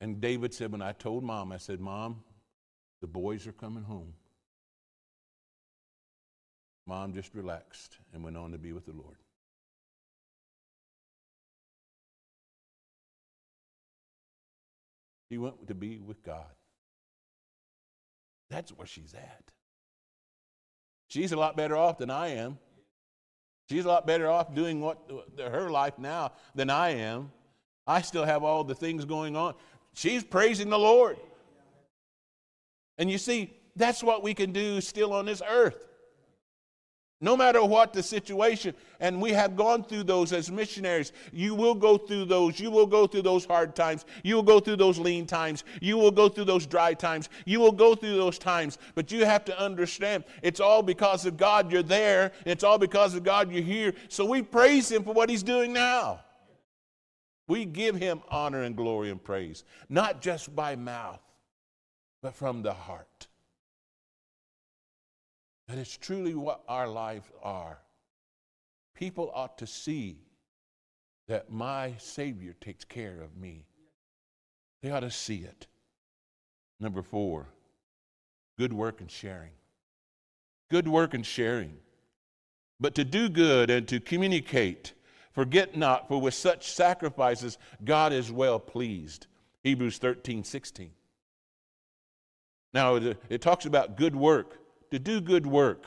[0.01, 2.23] And David said, when I told mom, I said, Mom,
[3.01, 4.15] the boys are coming home.
[6.87, 9.17] Mom just relaxed and went on to be with the Lord.
[15.31, 16.47] She went to be with God.
[18.51, 19.53] That's where she's at.
[21.09, 22.59] She's a lot better off than I am.
[23.69, 24.99] She's a lot better off doing what
[25.39, 27.33] her life now than I am.
[27.87, 29.55] I still have all the things going on.
[29.95, 31.17] She's praising the Lord.
[32.99, 35.89] And you see, that's what we can do still on this earth.
[37.21, 41.13] No matter what the situation, and we have gone through those as missionaries.
[41.33, 42.61] You will go through those.
[42.61, 44.05] You will go through those hard times.
[44.23, 45.65] You will go through those lean times.
[45.81, 47.31] You will go through those dry times.
[47.47, 48.77] You will go through those times.
[48.95, 52.33] But you have to understand it's all because of God you're there.
[52.45, 53.95] It's all because of God you're here.
[54.09, 56.21] So we praise Him for what He's doing now.
[57.49, 61.21] We give Him honor and glory and praise, not just by mouth,
[62.21, 63.26] but from the heart.
[65.69, 67.79] That is truly what our lives are.
[68.95, 70.19] People ought to see
[71.29, 73.67] that my Savior takes care of me.
[74.83, 75.67] They ought to see it.
[76.79, 77.49] Number four,
[78.59, 79.51] good work and sharing.
[80.71, 81.77] Good work and sharing.
[82.79, 84.93] But to do good and to communicate,
[85.33, 89.27] forget not, for with such sacrifices God is well pleased.
[89.65, 90.91] Hebrews 13, 16.
[92.73, 94.59] Now, it, it talks about good work
[94.91, 95.85] to do good work.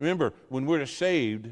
[0.00, 1.48] Remember, when we're saved,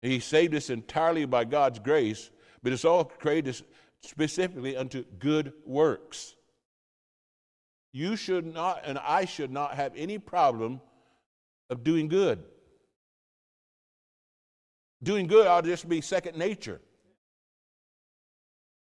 [0.00, 2.30] He saved us entirely by God's grace,
[2.62, 3.62] but it's all created
[4.02, 6.34] specifically unto good works.
[7.92, 10.80] You should not, and I should not have any problem
[11.68, 12.42] of doing good.
[15.02, 16.80] Doing good ought to just be second nature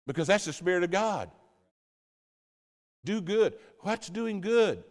[0.07, 1.31] because that's the Spirit of God.
[3.05, 3.55] Do good.
[3.81, 4.83] What's doing good?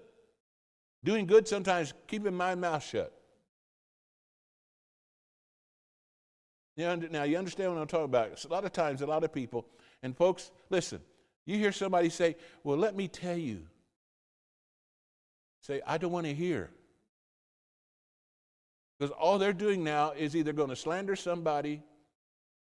[1.03, 3.13] Doing good sometimes keeping my mouth shut.
[6.75, 8.43] Now, you understand what I'm talking about.
[8.43, 9.65] A lot of times, a lot of people,
[10.01, 11.01] and folks, listen,
[11.45, 13.63] you hear somebody say, Well, let me tell you.
[15.61, 16.69] Say, I don't want to hear.
[18.97, 21.81] Because all they're doing now is either going to slander somebody,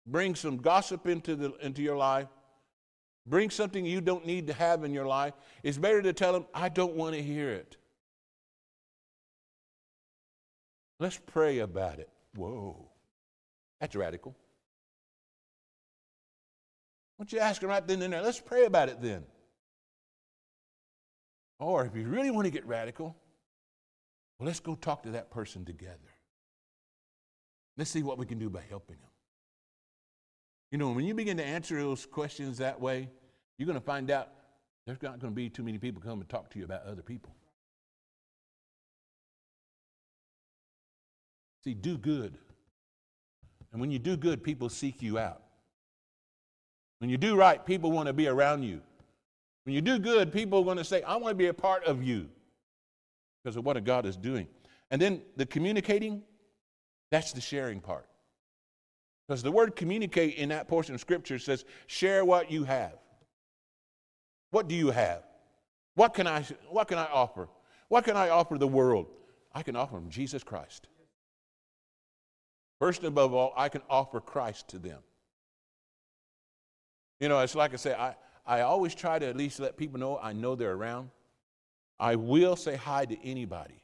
[0.06, 2.28] bring some gossip into, the, into your life,
[3.26, 5.34] bring something you don't need to have in your life.
[5.62, 7.76] It's better to tell them, I don't want to hear it.
[10.98, 12.08] Let's pray about it.
[12.34, 12.90] Whoa,
[13.80, 14.36] that's radical.
[17.16, 18.22] Why don't you ask him right then and there?
[18.22, 19.24] Let's pray about it then.
[21.60, 23.16] Or if you really want to get radical,
[24.38, 25.98] well, let's go talk to that person together.
[27.76, 29.10] Let's see what we can do by helping them.
[30.70, 33.08] You know, when you begin to answer those questions that way,
[33.58, 34.30] you're going to find out
[34.86, 37.02] there's not going to be too many people come and talk to you about other
[37.02, 37.34] people.
[41.64, 42.36] See, do good.
[43.72, 45.42] And when you do good, people seek you out.
[46.98, 48.82] When you do right, people want to be around you.
[49.64, 51.84] When you do good, people are going to say, I want to be a part
[51.84, 52.28] of you
[53.42, 54.46] because of what God is doing.
[54.90, 56.22] And then the communicating,
[57.10, 58.06] that's the sharing part.
[59.26, 62.98] Because the word communicate in that portion of Scripture says, share what you have.
[64.50, 65.22] What do you have?
[65.94, 67.48] What can I, what can I offer?
[67.88, 69.06] What can I offer the world?
[69.54, 70.88] I can offer them Jesus Christ.
[72.84, 74.98] First and above all, I can offer Christ to them.
[77.18, 78.14] You know, it's like I say, I,
[78.46, 81.08] I always try to at least let people know I know they're around.
[81.98, 83.82] I will say hi to anybody.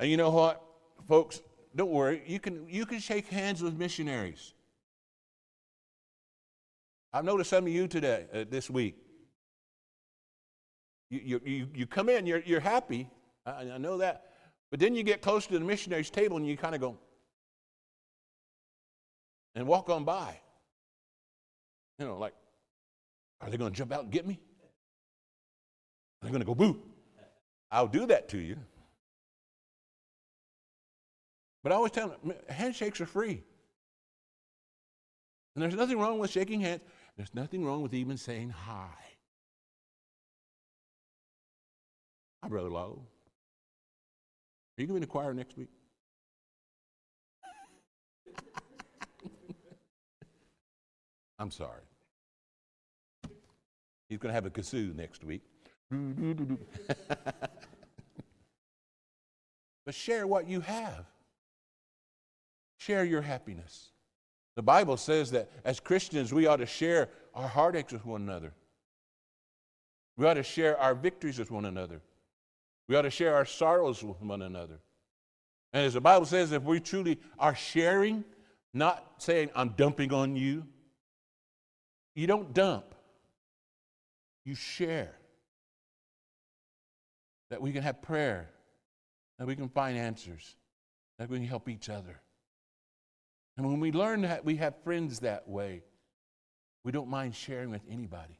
[0.00, 0.60] And you know what,
[1.06, 1.40] folks?
[1.76, 2.24] Don't worry.
[2.26, 4.54] You can, you can shake hands with missionaries.
[7.12, 8.96] I've noticed some of you today, uh, this week.
[11.10, 13.08] You, you, you, come in, you're, you're happy.
[13.46, 14.32] I, I know that.
[14.72, 16.98] But then you get close to the missionary's table and you kind of go,
[19.54, 20.38] and walk on by.
[21.98, 22.34] You know, like,
[23.40, 24.40] are they going to jump out and get me?
[26.22, 26.80] Are they going to go boo?
[27.70, 28.56] I'll do that to you.
[31.62, 33.42] But I always tell them handshakes are free.
[35.54, 36.80] And there's nothing wrong with shaking hands.
[37.16, 38.88] There's nothing wrong with even saying hi.
[42.42, 43.02] Hi, Brother Lowe.
[44.78, 45.68] Are you going to be in the choir next week?
[51.42, 51.82] I'm sorry.
[54.08, 55.42] He's going to have a kazoo next week.
[59.84, 61.04] but share what you have.
[62.78, 63.90] Share your happiness.
[64.54, 68.52] The Bible says that as Christians, we ought to share our heartaches with one another.
[70.16, 72.00] We ought to share our victories with one another.
[72.88, 74.78] We ought to share our sorrows with one another.
[75.72, 78.22] And as the Bible says, if we truly are sharing,
[78.72, 80.68] not saying, I'm dumping on you,
[82.14, 82.94] you don't dump,
[84.44, 85.14] you share.
[87.50, 88.48] That we can have prayer,
[89.38, 90.56] that we can find answers,
[91.18, 92.20] that we can help each other.
[93.56, 95.82] And when we learn that we have friends that way,
[96.84, 98.38] we don't mind sharing with anybody.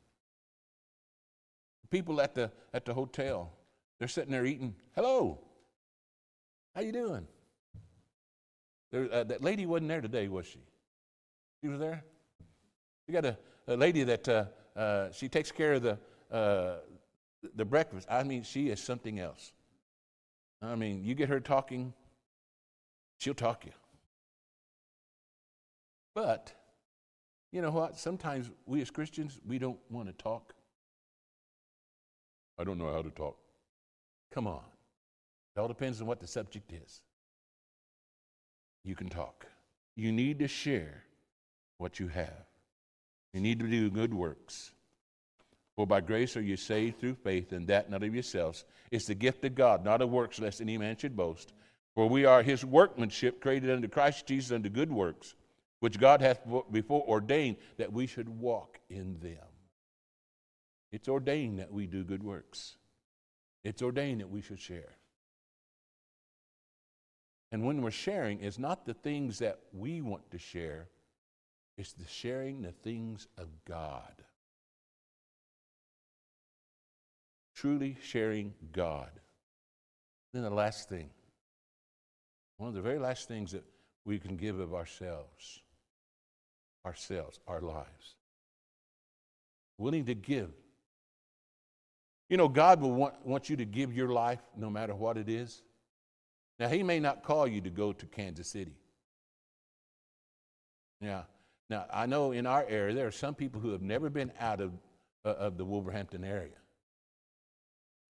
[1.90, 3.52] People at the, at the hotel,
[3.98, 4.74] they're sitting there eating.
[4.94, 5.38] Hello,
[6.74, 7.26] how you doing?
[8.90, 10.60] There, uh, that lady wasn't there today, was she?
[11.60, 12.02] She was there.
[13.06, 13.36] You got a,
[13.66, 14.44] a lady that uh,
[14.76, 15.98] uh, she takes care of the
[16.30, 16.76] uh,
[17.54, 18.06] the breakfast.
[18.10, 19.52] I mean, she is something else.
[20.60, 21.92] I mean, you get her talking,
[23.18, 23.72] she'll talk you.
[26.14, 26.52] But
[27.50, 27.98] you know what?
[27.98, 30.54] Sometimes we as Christians we don't want to talk.
[32.58, 33.36] I don't know how to talk.
[34.32, 34.62] Come on.
[35.56, 37.02] It all depends on what the subject is.
[38.84, 39.46] You can talk.
[39.96, 41.04] You need to share
[41.78, 42.46] what you have.
[43.32, 44.72] You need to do good works.
[45.76, 48.64] For by grace are you saved through faith, and that not of yourselves.
[48.90, 51.52] It's the gift of God, not of works, lest any man should boast.
[51.94, 55.34] For we are his workmanship, created unto Christ Jesus unto good works,
[55.80, 59.38] which God hath before ordained that we should walk in them.
[60.90, 62.76] It's ordained that we do good works.
[63.64, 64.96] It's ordained that we should share.
[67.50, 70.88] And when we're sharing, it's not the things that we want to share,
[71.82, 74.22] it's the sharing the things of God.
[77.56, 79.10] Truly sharing God.
[80.32, 81.10] Then the last thing,
[82.58, 83.64] one of the very last things that
[84.04, 85.60] we can give of ourselves,
[86.86, 88.14] ourselves, our lives.
[89.76, 90.52] Willing to give.
[92.30, 95.28] You know, God will want, want you to give your life no matter what it
[95.28, 95.62] is.
[96.60, 98.76] Now, He may not call you to go to Kansas City.
[101.00, 101.22] Yeah.
[101.72, 104.60] Now, I know in our area there are some people who have never been out
[104.60, 104.72] of,
[105.24, 106.52] uh, of the Wolverhampton area.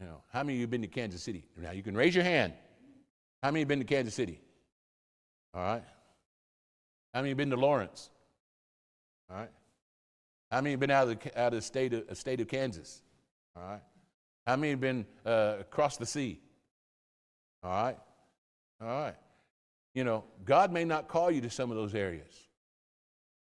[0.00, 1.44] You know, how many of you have been to Kansas City?
[1.56, 2.54] Now, you can raise your hand.
[3.40, 4.40] How many have been to Kansas City?
[5.54, 5.84] All right.
[7.14, 8.10] How many have been to Lawrence?
[9.30, 9.50] All right.
[10.50, 13.00] How many have been out of the, out of the state, of, state of Kansas?
[13.54, 13.82] All right.
[14.44, 16.40] How many have been uh, across the sea?
[17.62, 17.98] All right.
[18.80, 19.14] All right.
[19.94, 22.48] You know, God may not call you to some of those areas,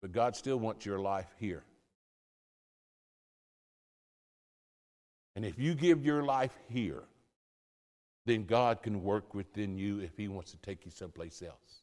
[0.05, 1.63] but God still wants your life here.
[5.35, 7.01] And if you give your life here,
[8.27, 11.81] then God can work within you if He wants to take you someplace else.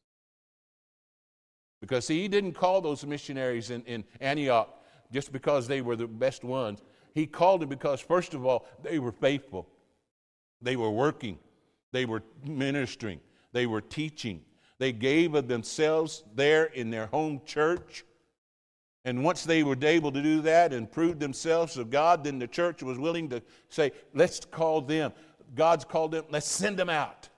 [1.81, 4.73] Because, see, He didn't call those missionaries in, in Antioch
[5.11, 6.81] just because they were the best ones.
[7.17, 9.69] He called them because, first of all, they were faithful,
[10.61, 11.41] they were working,
[11.91, 13.19] they were ministering,
[13.53, 14.43] they were teaching.
[14.83, 18.05] They gave of themselves there in their home church.
[19.05, 22.47] And once they were able to do that and prove themselves of God, then the
[22.47, 25.13] church was willing to say, let's call them.
[25.55, 27.29] God's called them, let's send them out.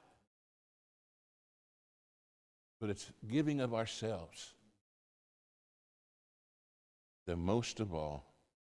[2.81, 4.53] But it's giving of ourselves.
[7.27, 8.27] The most of all,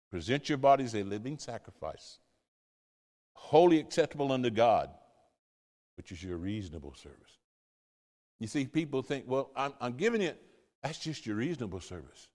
[0.10, 2.20] present your bodies a living sacrifice,
[3.34, 4.90] wholly acceptable unto God,
[5.96, 7.38] which is your reasonable service.
[8.42, 10.42] You see, people think, well, I'm, I'm giving it,
[10.84, 12.28] that's just your reasonable service.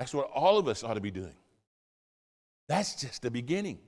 [0.00, 1.34] That's what all of us ought to be doing.
[2.68, 3.78] That's just the beginning.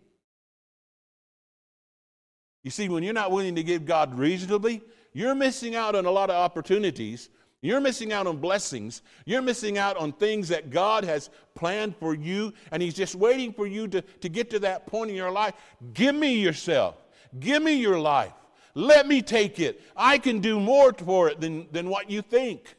[2.63, 4.83] You see, when you're not willing to give God reasonably,
[5.15, 7.31] you're missing out on a lot of opportunities.
[7.63, 9.01] You're missing out on blessings.
[9.25, 13.51] You're missing out on things that God has planned for you, and He's just waiting
[13.51, 15.55] for you to, to get to that point in your life.
[15.95, 16.97] Give me yourself.
[17.41, 18.35] Give me your life.
[18.75, 19.81] Let me take it.
[19.97, 22.77] I can do more for it than, than what you think.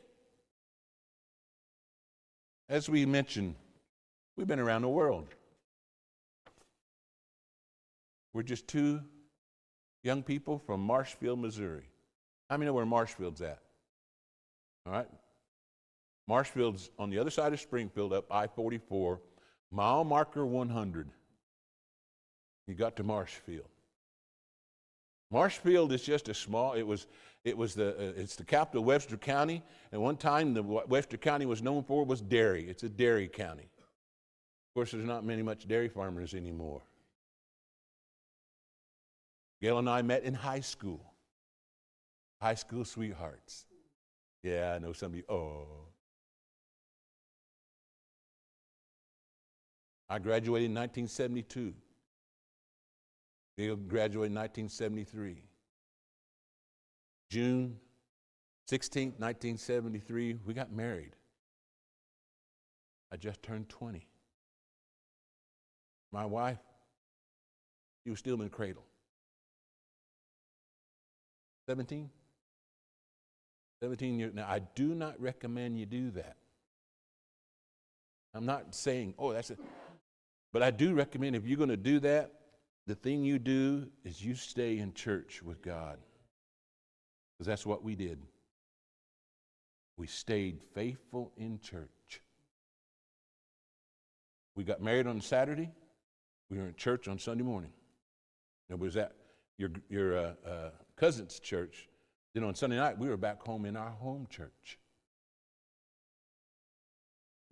[2.70, 3.55] As we mentioned,
[4.36, 5.28] we've been around the world.
[8.34, 9.01] We're just two
[10.01, 11.84] young people from Marshfield, Missouri.
[12.49, 13.59] How many know where Marshfield's at?
[14.86, 15.07] All right?
[16.28, 19.20] Marshfield's on the other side of Springfield, up I 44,
[19.72, 21.09] mile marker 100.
[22.68, 23.68] You got to Marshfield.
[25.32, 26.74] Marshfield is just a small.
[26.74, 27.07] It was.
[27.44, 27.89] It was the.
[27.89, 29.64] Uh, it's the capital of Webster County.
[29.91, 32.70] At one time, the Webster County was known for was dairy.
[32.70, 33.64] It's a dairy county.
[33.64, 36.82] Of course, there's not many much dairy farmers anymore.
[39.62, 41.14] Gail and I met in high school.
[42.41, 43.66] High school sweethearts.
[44.41, 45.24] Yeah, I know some of you.
[45.30, 45.68] Oh.
[50.10, 51.74] I graduated in 1972.
[53.58, 55.44] Gail graduated in 1973.
[57.34, 57.80] June
[58.68, 61.16] 16, 1973, we got married.
[63.12, 64.06] I just turned 20.
[66.12, 66.60] My wife,
[68.04, 68.84] she was still in the cradle.
[71.68, 72.08] 17?
[73.82, 74.36] 17 years.
[74.36, 76.38] Now, I do not recommend you do that.
[78.36, 79.58] I'm not saying, oh, that's it.
[80.52, 82.32] But I do recommend if you're going to do that,
[82.86, 85.98] the thing you do is you stay in church with God.
[87.38, 88.20] Because that's what we did.
[89.98, 92.22] We stayed faithful in church.
[94.56, 95.72] We got married on Saturday.
[96.50, 97.72] We were in church on Sunday morning.
[98.70, 99.14] Now, was at
[99.58, 101.90] your, your uh, uh, cousin's church?
[102.34, 104.80] Then on Sunday night, we were back home in our home church.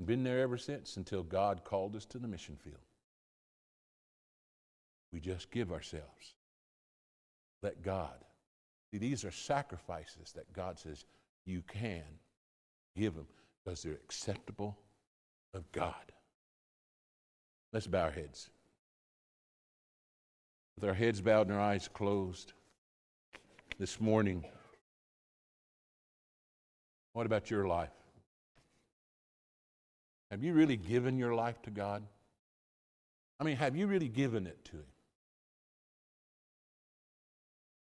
[0.04, 2.78] Been there ever since until God called us to the mission field.
[5.14, 6.36] We just give ourselves.
[7.62, 8.26] Let God.
[8.92, 11.06] See, these are sacrifices that God says
[11.46, 12.04] you can
[12.96, 13.28] give them
[13.64, 14.78] because they're acceptable
[15.54, 16.12] of God.
[17.72, 18.50] Let's bow our heads.
[20.76, 22.54] With our heads bowed and our eyes closed
[23.78, 24.44] this morning,
[27.14, 27.92] what about your life?
[30.32, 32.04] Have you really given your life to God?
[33.40, 34.91] I mean, have you really given it to Him?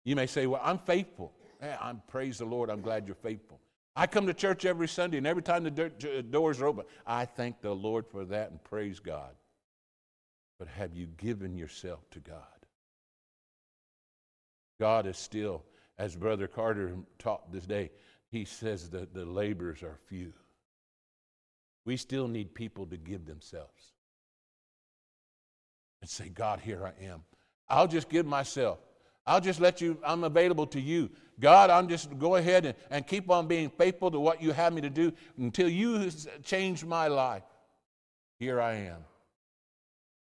[0.04, 1.32] You may say, Well, I'm faithful.
[1.60, 3.60] Hey, I'm praise the Lord, I'm glad you're faithful.
[3.94, 7.60] I come to church every Sunday, and every time the doors are open, I thank
[7.60, 9.34] the Lord for that and praise God.
[10.58, 12.36] But have you given yourself to God?
[14.80, 15.62] God is still,
[15.98, 17.90] as Brother Carter taught this day,
[18.30, 20.32] he says that the laborers are few.
[21.84, 23.92] We still need people to give themselves
[26.00, 27.24] and say, God, here I am.
[27.68, 28.78] I'll just give myself.
[29.26, 31.10] I'll just let you, I'm available to you.
[31.38, 34.72] God, I'm just go ahead and, and keep on being faithful to what you have
[34.72, 36.10] me to do until you
[36.44, 37.44] change my life.
[38.38, 39.04] Here I am.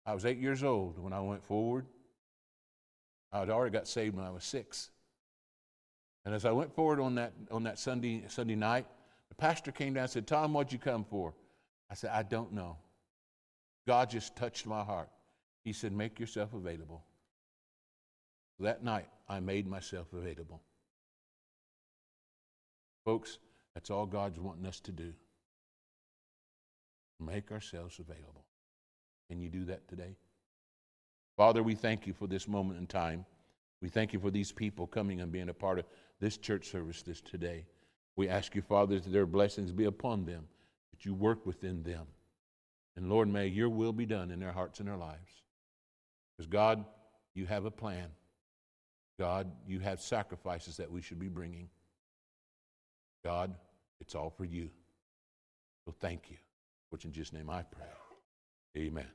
[0.06, 1.86] I was eight years old when I went forward.
[3.34, 4.92] I had already got saved when I was six.
[6.26, 8.86] And as I went forward on that, on that Sunday, Sunday night,
[9.30, 11.34] the pastor came down and said, Tom, what'd you come for?
[11.90, 12.78] I said, I don't know.
[13.88, 15.10] God just touched my heart.
[15.64, 17.04] He said, Make yourself available.
[18.60, 20.62] That night, I made myself available.
[23.04, 23.38] Folks,
[23.74, 25.14] that's all God's wanting us to do.
[27.20, 28.46] Make ourselves available.
[29.30, 30.16] Can you do that today?
[31.38, 33.26] Father, we thank you for this moment in time.
[33.82, 35.86] We thank you for these people coming and being a part of
[36.20, 37.66] this church service this today.
[38.16, 40.48] We ask you, Father, that their blessings be upon them,
[40.92, 42.08] that you work within them.
[42.96, 45.44] And Lord, may your will be done in their hearts and their lives.
[46.38, 46.86] Because God,
[47.34, 48.08] you have a plan.
[49.20, 51.70] God, you have sacrifices that we should be bringing.
[53.24, 53.56] God,
[54.02, 54.70] it's all for you.
[55.86, 56.38] So thank you.
[56.90, 57.86] Which in Jesus' name I pray.
[58.78, 59.08] Amen.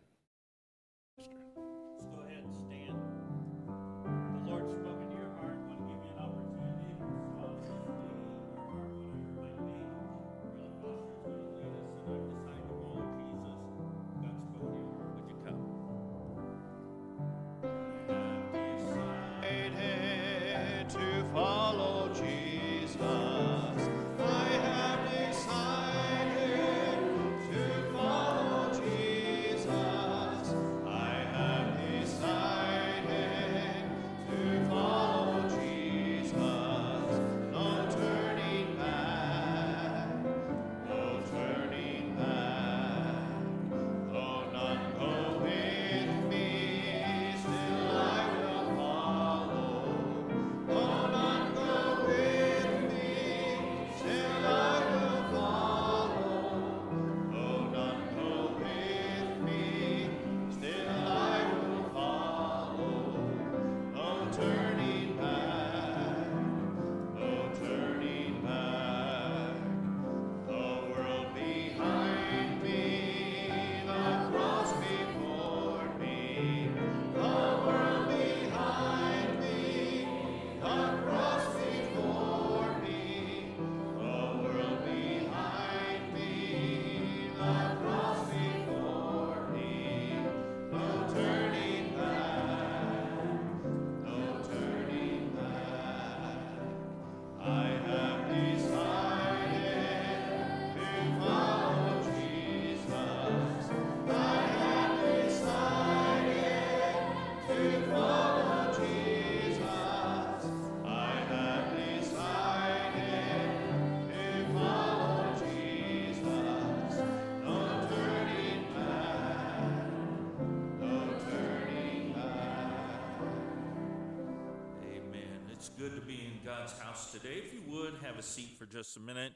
[126.51, 127.41] God's house today.
[127.47, 129.33] If you would, have a seat for just a minute.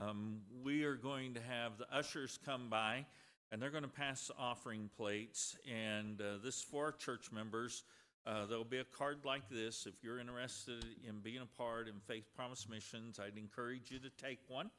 [0.00, 3.06] Um, we are going to have the ushers come by,
[3.52, 5.56] and they're going to pass offering plates.
[5.72, 7.84] And uh, this is for our church members.
[8.26, 9.86] Uh, there'll be a card like this.
[9.86, 14.10] If you're interested in being a part in Faith Promise Missions, I'd encourage you to
[14.10, 14.70] take one.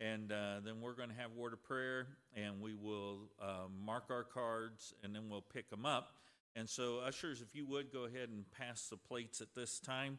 [0.00, 4.04] And uh, then we're going to have word of prayer, and we will uh, mark
[4.08, 6.14] our cards, and then we'll pick them up.
[6.56, 10.18] And so, ushers, if you would go ahead and pass the plates at this time.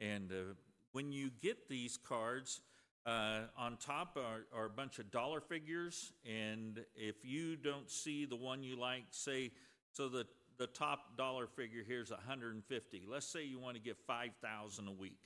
[0.00, 0.54] And uh,
[0.92, 2.60] when you get these cards,
[3.06, 6.12] uh, on top are, are a bunch of dollar figures.
[6.24, 9.50] And if you don't see the one you like, say,
[9.92, 10.26] so the,
[10.58, 13.02] the top dollar figure here is 150.
[13.08, 15.18] Let's say you want to give 5,000 a week.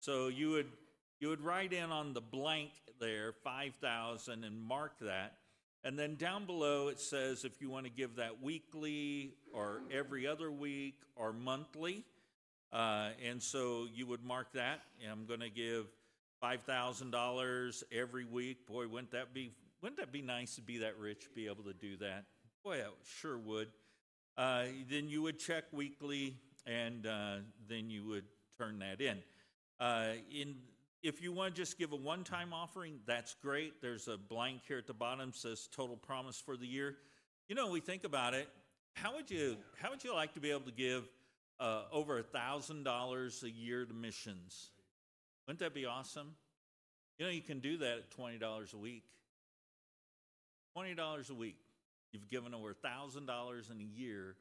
[0.00, 0.68] So you would
[1.20, 5.34] you would write in on the blank there 5,000 and mark that.
[5.84, 10.26] And then down below it says if you want to give that weekly or every
[10.26, 12.06] other week or monthly.
[12.72, 14.80] Uh, and so you would mark that.
[15.10, 15.86] I'm going to give
[16.40, 18.66] five thousand dollars every week.
[18.66, 19.52] Boy, wouldn't that be
[19.82, 22.24] wouldn't that be nice to be that rich, be able to do that?
[22.64, 22.88] Boy, I
[23.20, 23.68] sure would.
[24.36, 27.36] Uh, then you would check weekly, and uh,
[27.68, 28.24] then you would
[28.56, 29.18] turn that in.
[29.78, 30.56] Uh, in
[31.02, 33.80] if you want to just give a one-time offering, that's great.
[33.80, 36.96] There's a blank here at the bottom says total promise for the year.
[37.48, 38.48] You know, we think about it.
[38.94, 41.08] How would you how would you like to be able to give
[41.60, 44.70] uh, over a thousand dollars a year to missions?
[45.46, 46.34] Wouldn't that be awesome?
[47.18, 49.04] You know, you can do that at twenty dollars a week.
[50.74, 51.58] Twenty dollars a week.
[52.12, 54.36] You've given over a thousand dollars in a year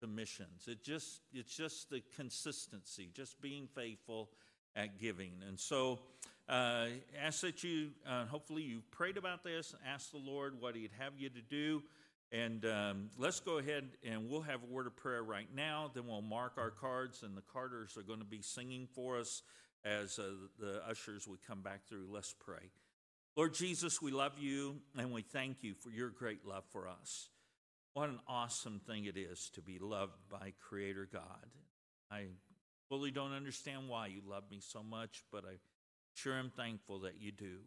[0.00, 0.66] to missions.
[0.66, 4.30] It just it's just the consistency, just being faithful
[4.76, 5.32] at giving.
[5.48, 6.00] And so,
[6.48, 6.86] uh,
[7.22, 9.74] ask that you uh, hopefully you've prayed about this.
[9.86, 11.82] Ask the Lord what He'd have you to do.
[12.34, 15.92] And um, let's go ahead and we'll have a word of prayer right now.
[15.94, 19.42] Then we'll mark our cards, and the Carters are going to be singing for us
[19.84, 20.24] as uh,
[20.58, 22.08] the ushers we come back through.
[22.10, 22.72] Let's pray.
[23.36, 27.28] Lord Jesus, we love you and we thank you for your great love for us.
[27.92, 31.46] What an awesome thing it is to be loved by Creator God.
[32.10, 32.26] I
[32.88, 35.58] fully don't understand why you love me so much, but I
[36.14, 37.58] sure am thankful that you do.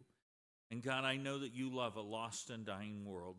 [0.70, 3.36] And God, I know that you love a lost and dying world.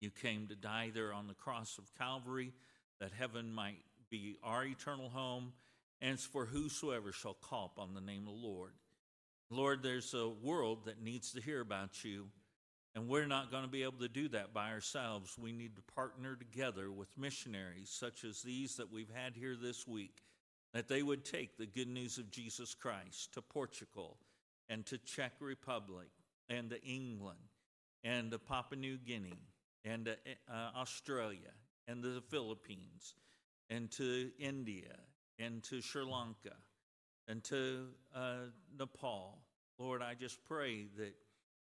[0.00, 2.52] You came to die there on the cross of Calvary
[3.00, 3.78] that heaven might
[4.10, 5.52] be our eternal home,
[6.00, 8.72] and it's for whosoever shall call upon the name of the Lord.
[9.50, 12.26] Lord, there's a world that needs to hear about you,
[12.94, 15.36] and we're not going to be able to do that by ourselves.
[15.38, 19.86] We need to partner together with missionaries such as these that we've had here this
[19.86, 20.22] week,
[20.74, 24.18] that they would take the good news of Jesus Christ to Portugal
[24.68, 26.08] and to Czech Republic
[26.48, 27.38] and to England
[28.04, 29.47] and to Papua New Guinea
[29.84, 30.12] and to
[30.52, 31.52] uh, Australia
[31.86, 33.14] and the Philippines
[33.70, 34.96] and to India
[35.38, 36.56] and to Sri Lanka
[37.26, 39.38] and to uh, Nepal.
[39.78, 41.14] Lord, I just pray that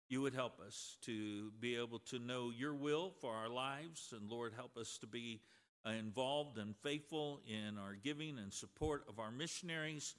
[0.10, 4.14] you would help us to be able to know your will for our lives.
[4.16, 5.40] And Lord, help us to be
[5.86, 10.16] uh, involved and faithful in our giving and support of our missionaries.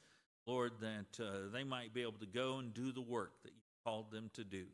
[0.47, 3.61] Lord, that uh, they might be able to go and do the work that you
[3.85, 4.65] called them to do.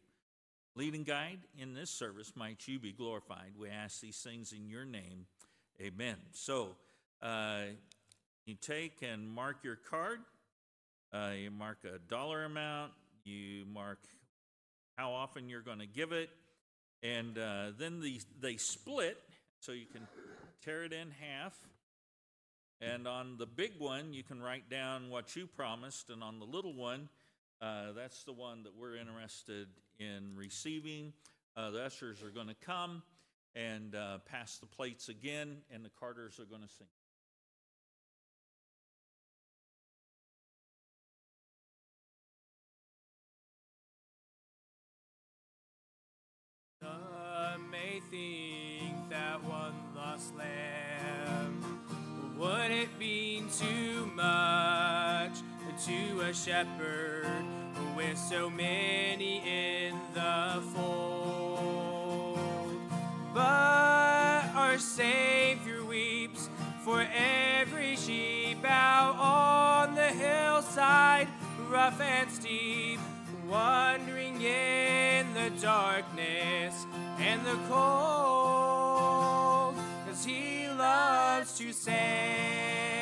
[0.78, 3.50] Leading guide in this service, might you be glorified.
[3.58, 5.26] We ask these things in your name.
[5.80, 6.14] Amen.
[6.30, 6.76] So,
[7.20, 7.62] uh,
[8.46, 10.20] you take and mark your card.
[11.12, 12.92] Uh, you mark a dollar amount.
[13.24, 13.98] You mark
[14.96, 16.30] how often you're going to give it.
[17.02, 19.18] And uh, then the, they split,
[19.58, 20.06] so you can
[20.64, 21.58] tear it in half.
[22.80, 26.08] And on the big one, you can write down what you promised.
[26.08, 27.08] And on the little one,
[27.60, 29.68] uh, that's the one that we're interested
[29.98, 31.12] in receiving.
[31.56, 33.02] Uh, the ushers are going to come
[33.56, 36.86] and uh, pass the plates again, and the Carters are going to sing.
[55.88, 57.44] To a shepherd
[57.96, 62.38] with so many in the fold.
[63.32, 66.50] But our Savior weeps
[66.84, 71.26] for every sheep out on the hillside,
[71.70, 73.00] rough and steep,
[73.48, 76.84] wandering in the darkness
[77.18, 79.74] and the cold.
[80.06, 82.97] Cause he loves to save,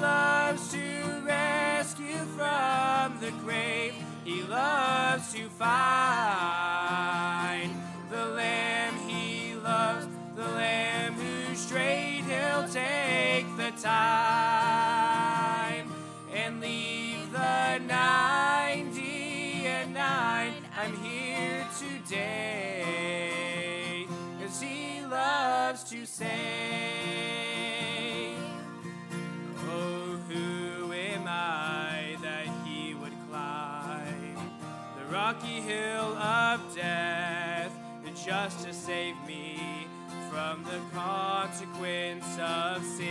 [0.00, 0.80] loves to
[1.24, 3.94] rescue from the grave.
[4.24, 5.70] He loves to find
[8.10, 13.92] the lamb he loves, the lamb who straight he'll take the time
[16.32, 20.54] and leave the ninety and nine.
[20.76, 22.96] I'm here today,
[24.40, 26.99] cause he loves to save.
[35.30, 37.70] Rocky hill of death
[38.26, 39.86] just to save me
[40.28, 43.06] from the consequence of sin?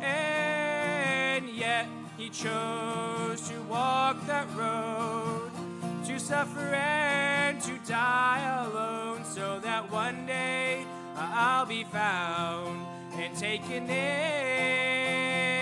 [0.00, 5.50] And yet he chose to walk that road,
[6.06, 10.86] to suffer and to die alone, so that one day
[11.16, 15.52] uh, I'll be found and taken in.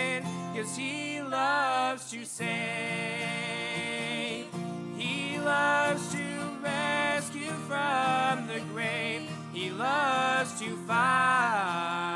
[0.55, 3.20] Cause he loves to save,
[5.51, 6.27] loves to
[6.63, 12.13] rescue from the grave, he loves to find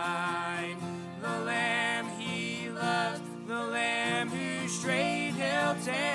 [1.21, 6.14] the lamb he loves, the lamb who strayed, he'll take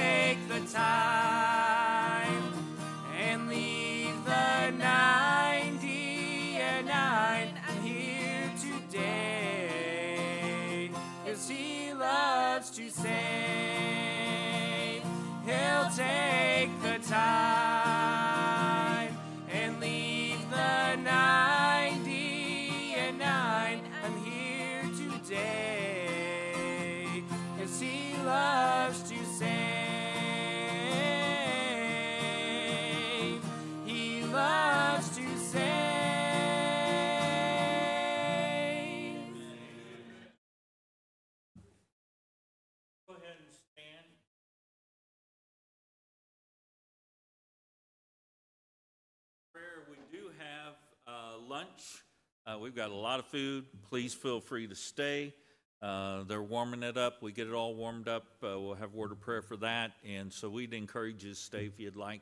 [52.69, 53.65] We've got a lot of food.
[53.89, 55.33] Please feel free to stay.
[55.81, 57.23] Uh, They're warming it up.
[57.23, 58.25] We get it all warmed up.
[58.43, 59.93] Uh, We'll have word of prayer for that.
[60.07, 62.21] And so we'd encourage you to stay if you'd like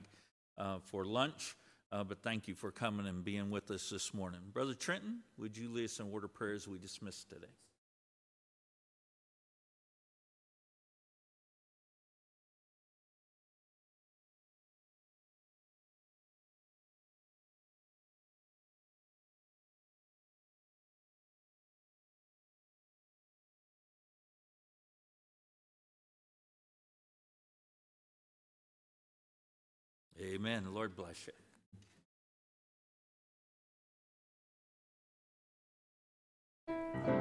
[0.57, 1.57] uh, for lunch.
[1.91, 4.39] Uh, But thank you for coming and being with us this morning.
[4.53, 7.47] Brother Trenton, would you lead us in word of prayer as we dismiss today?
[30.37, 30.65] Amen.
[30.65, 31.27] The Lord bless
[36.67, 37.16] you.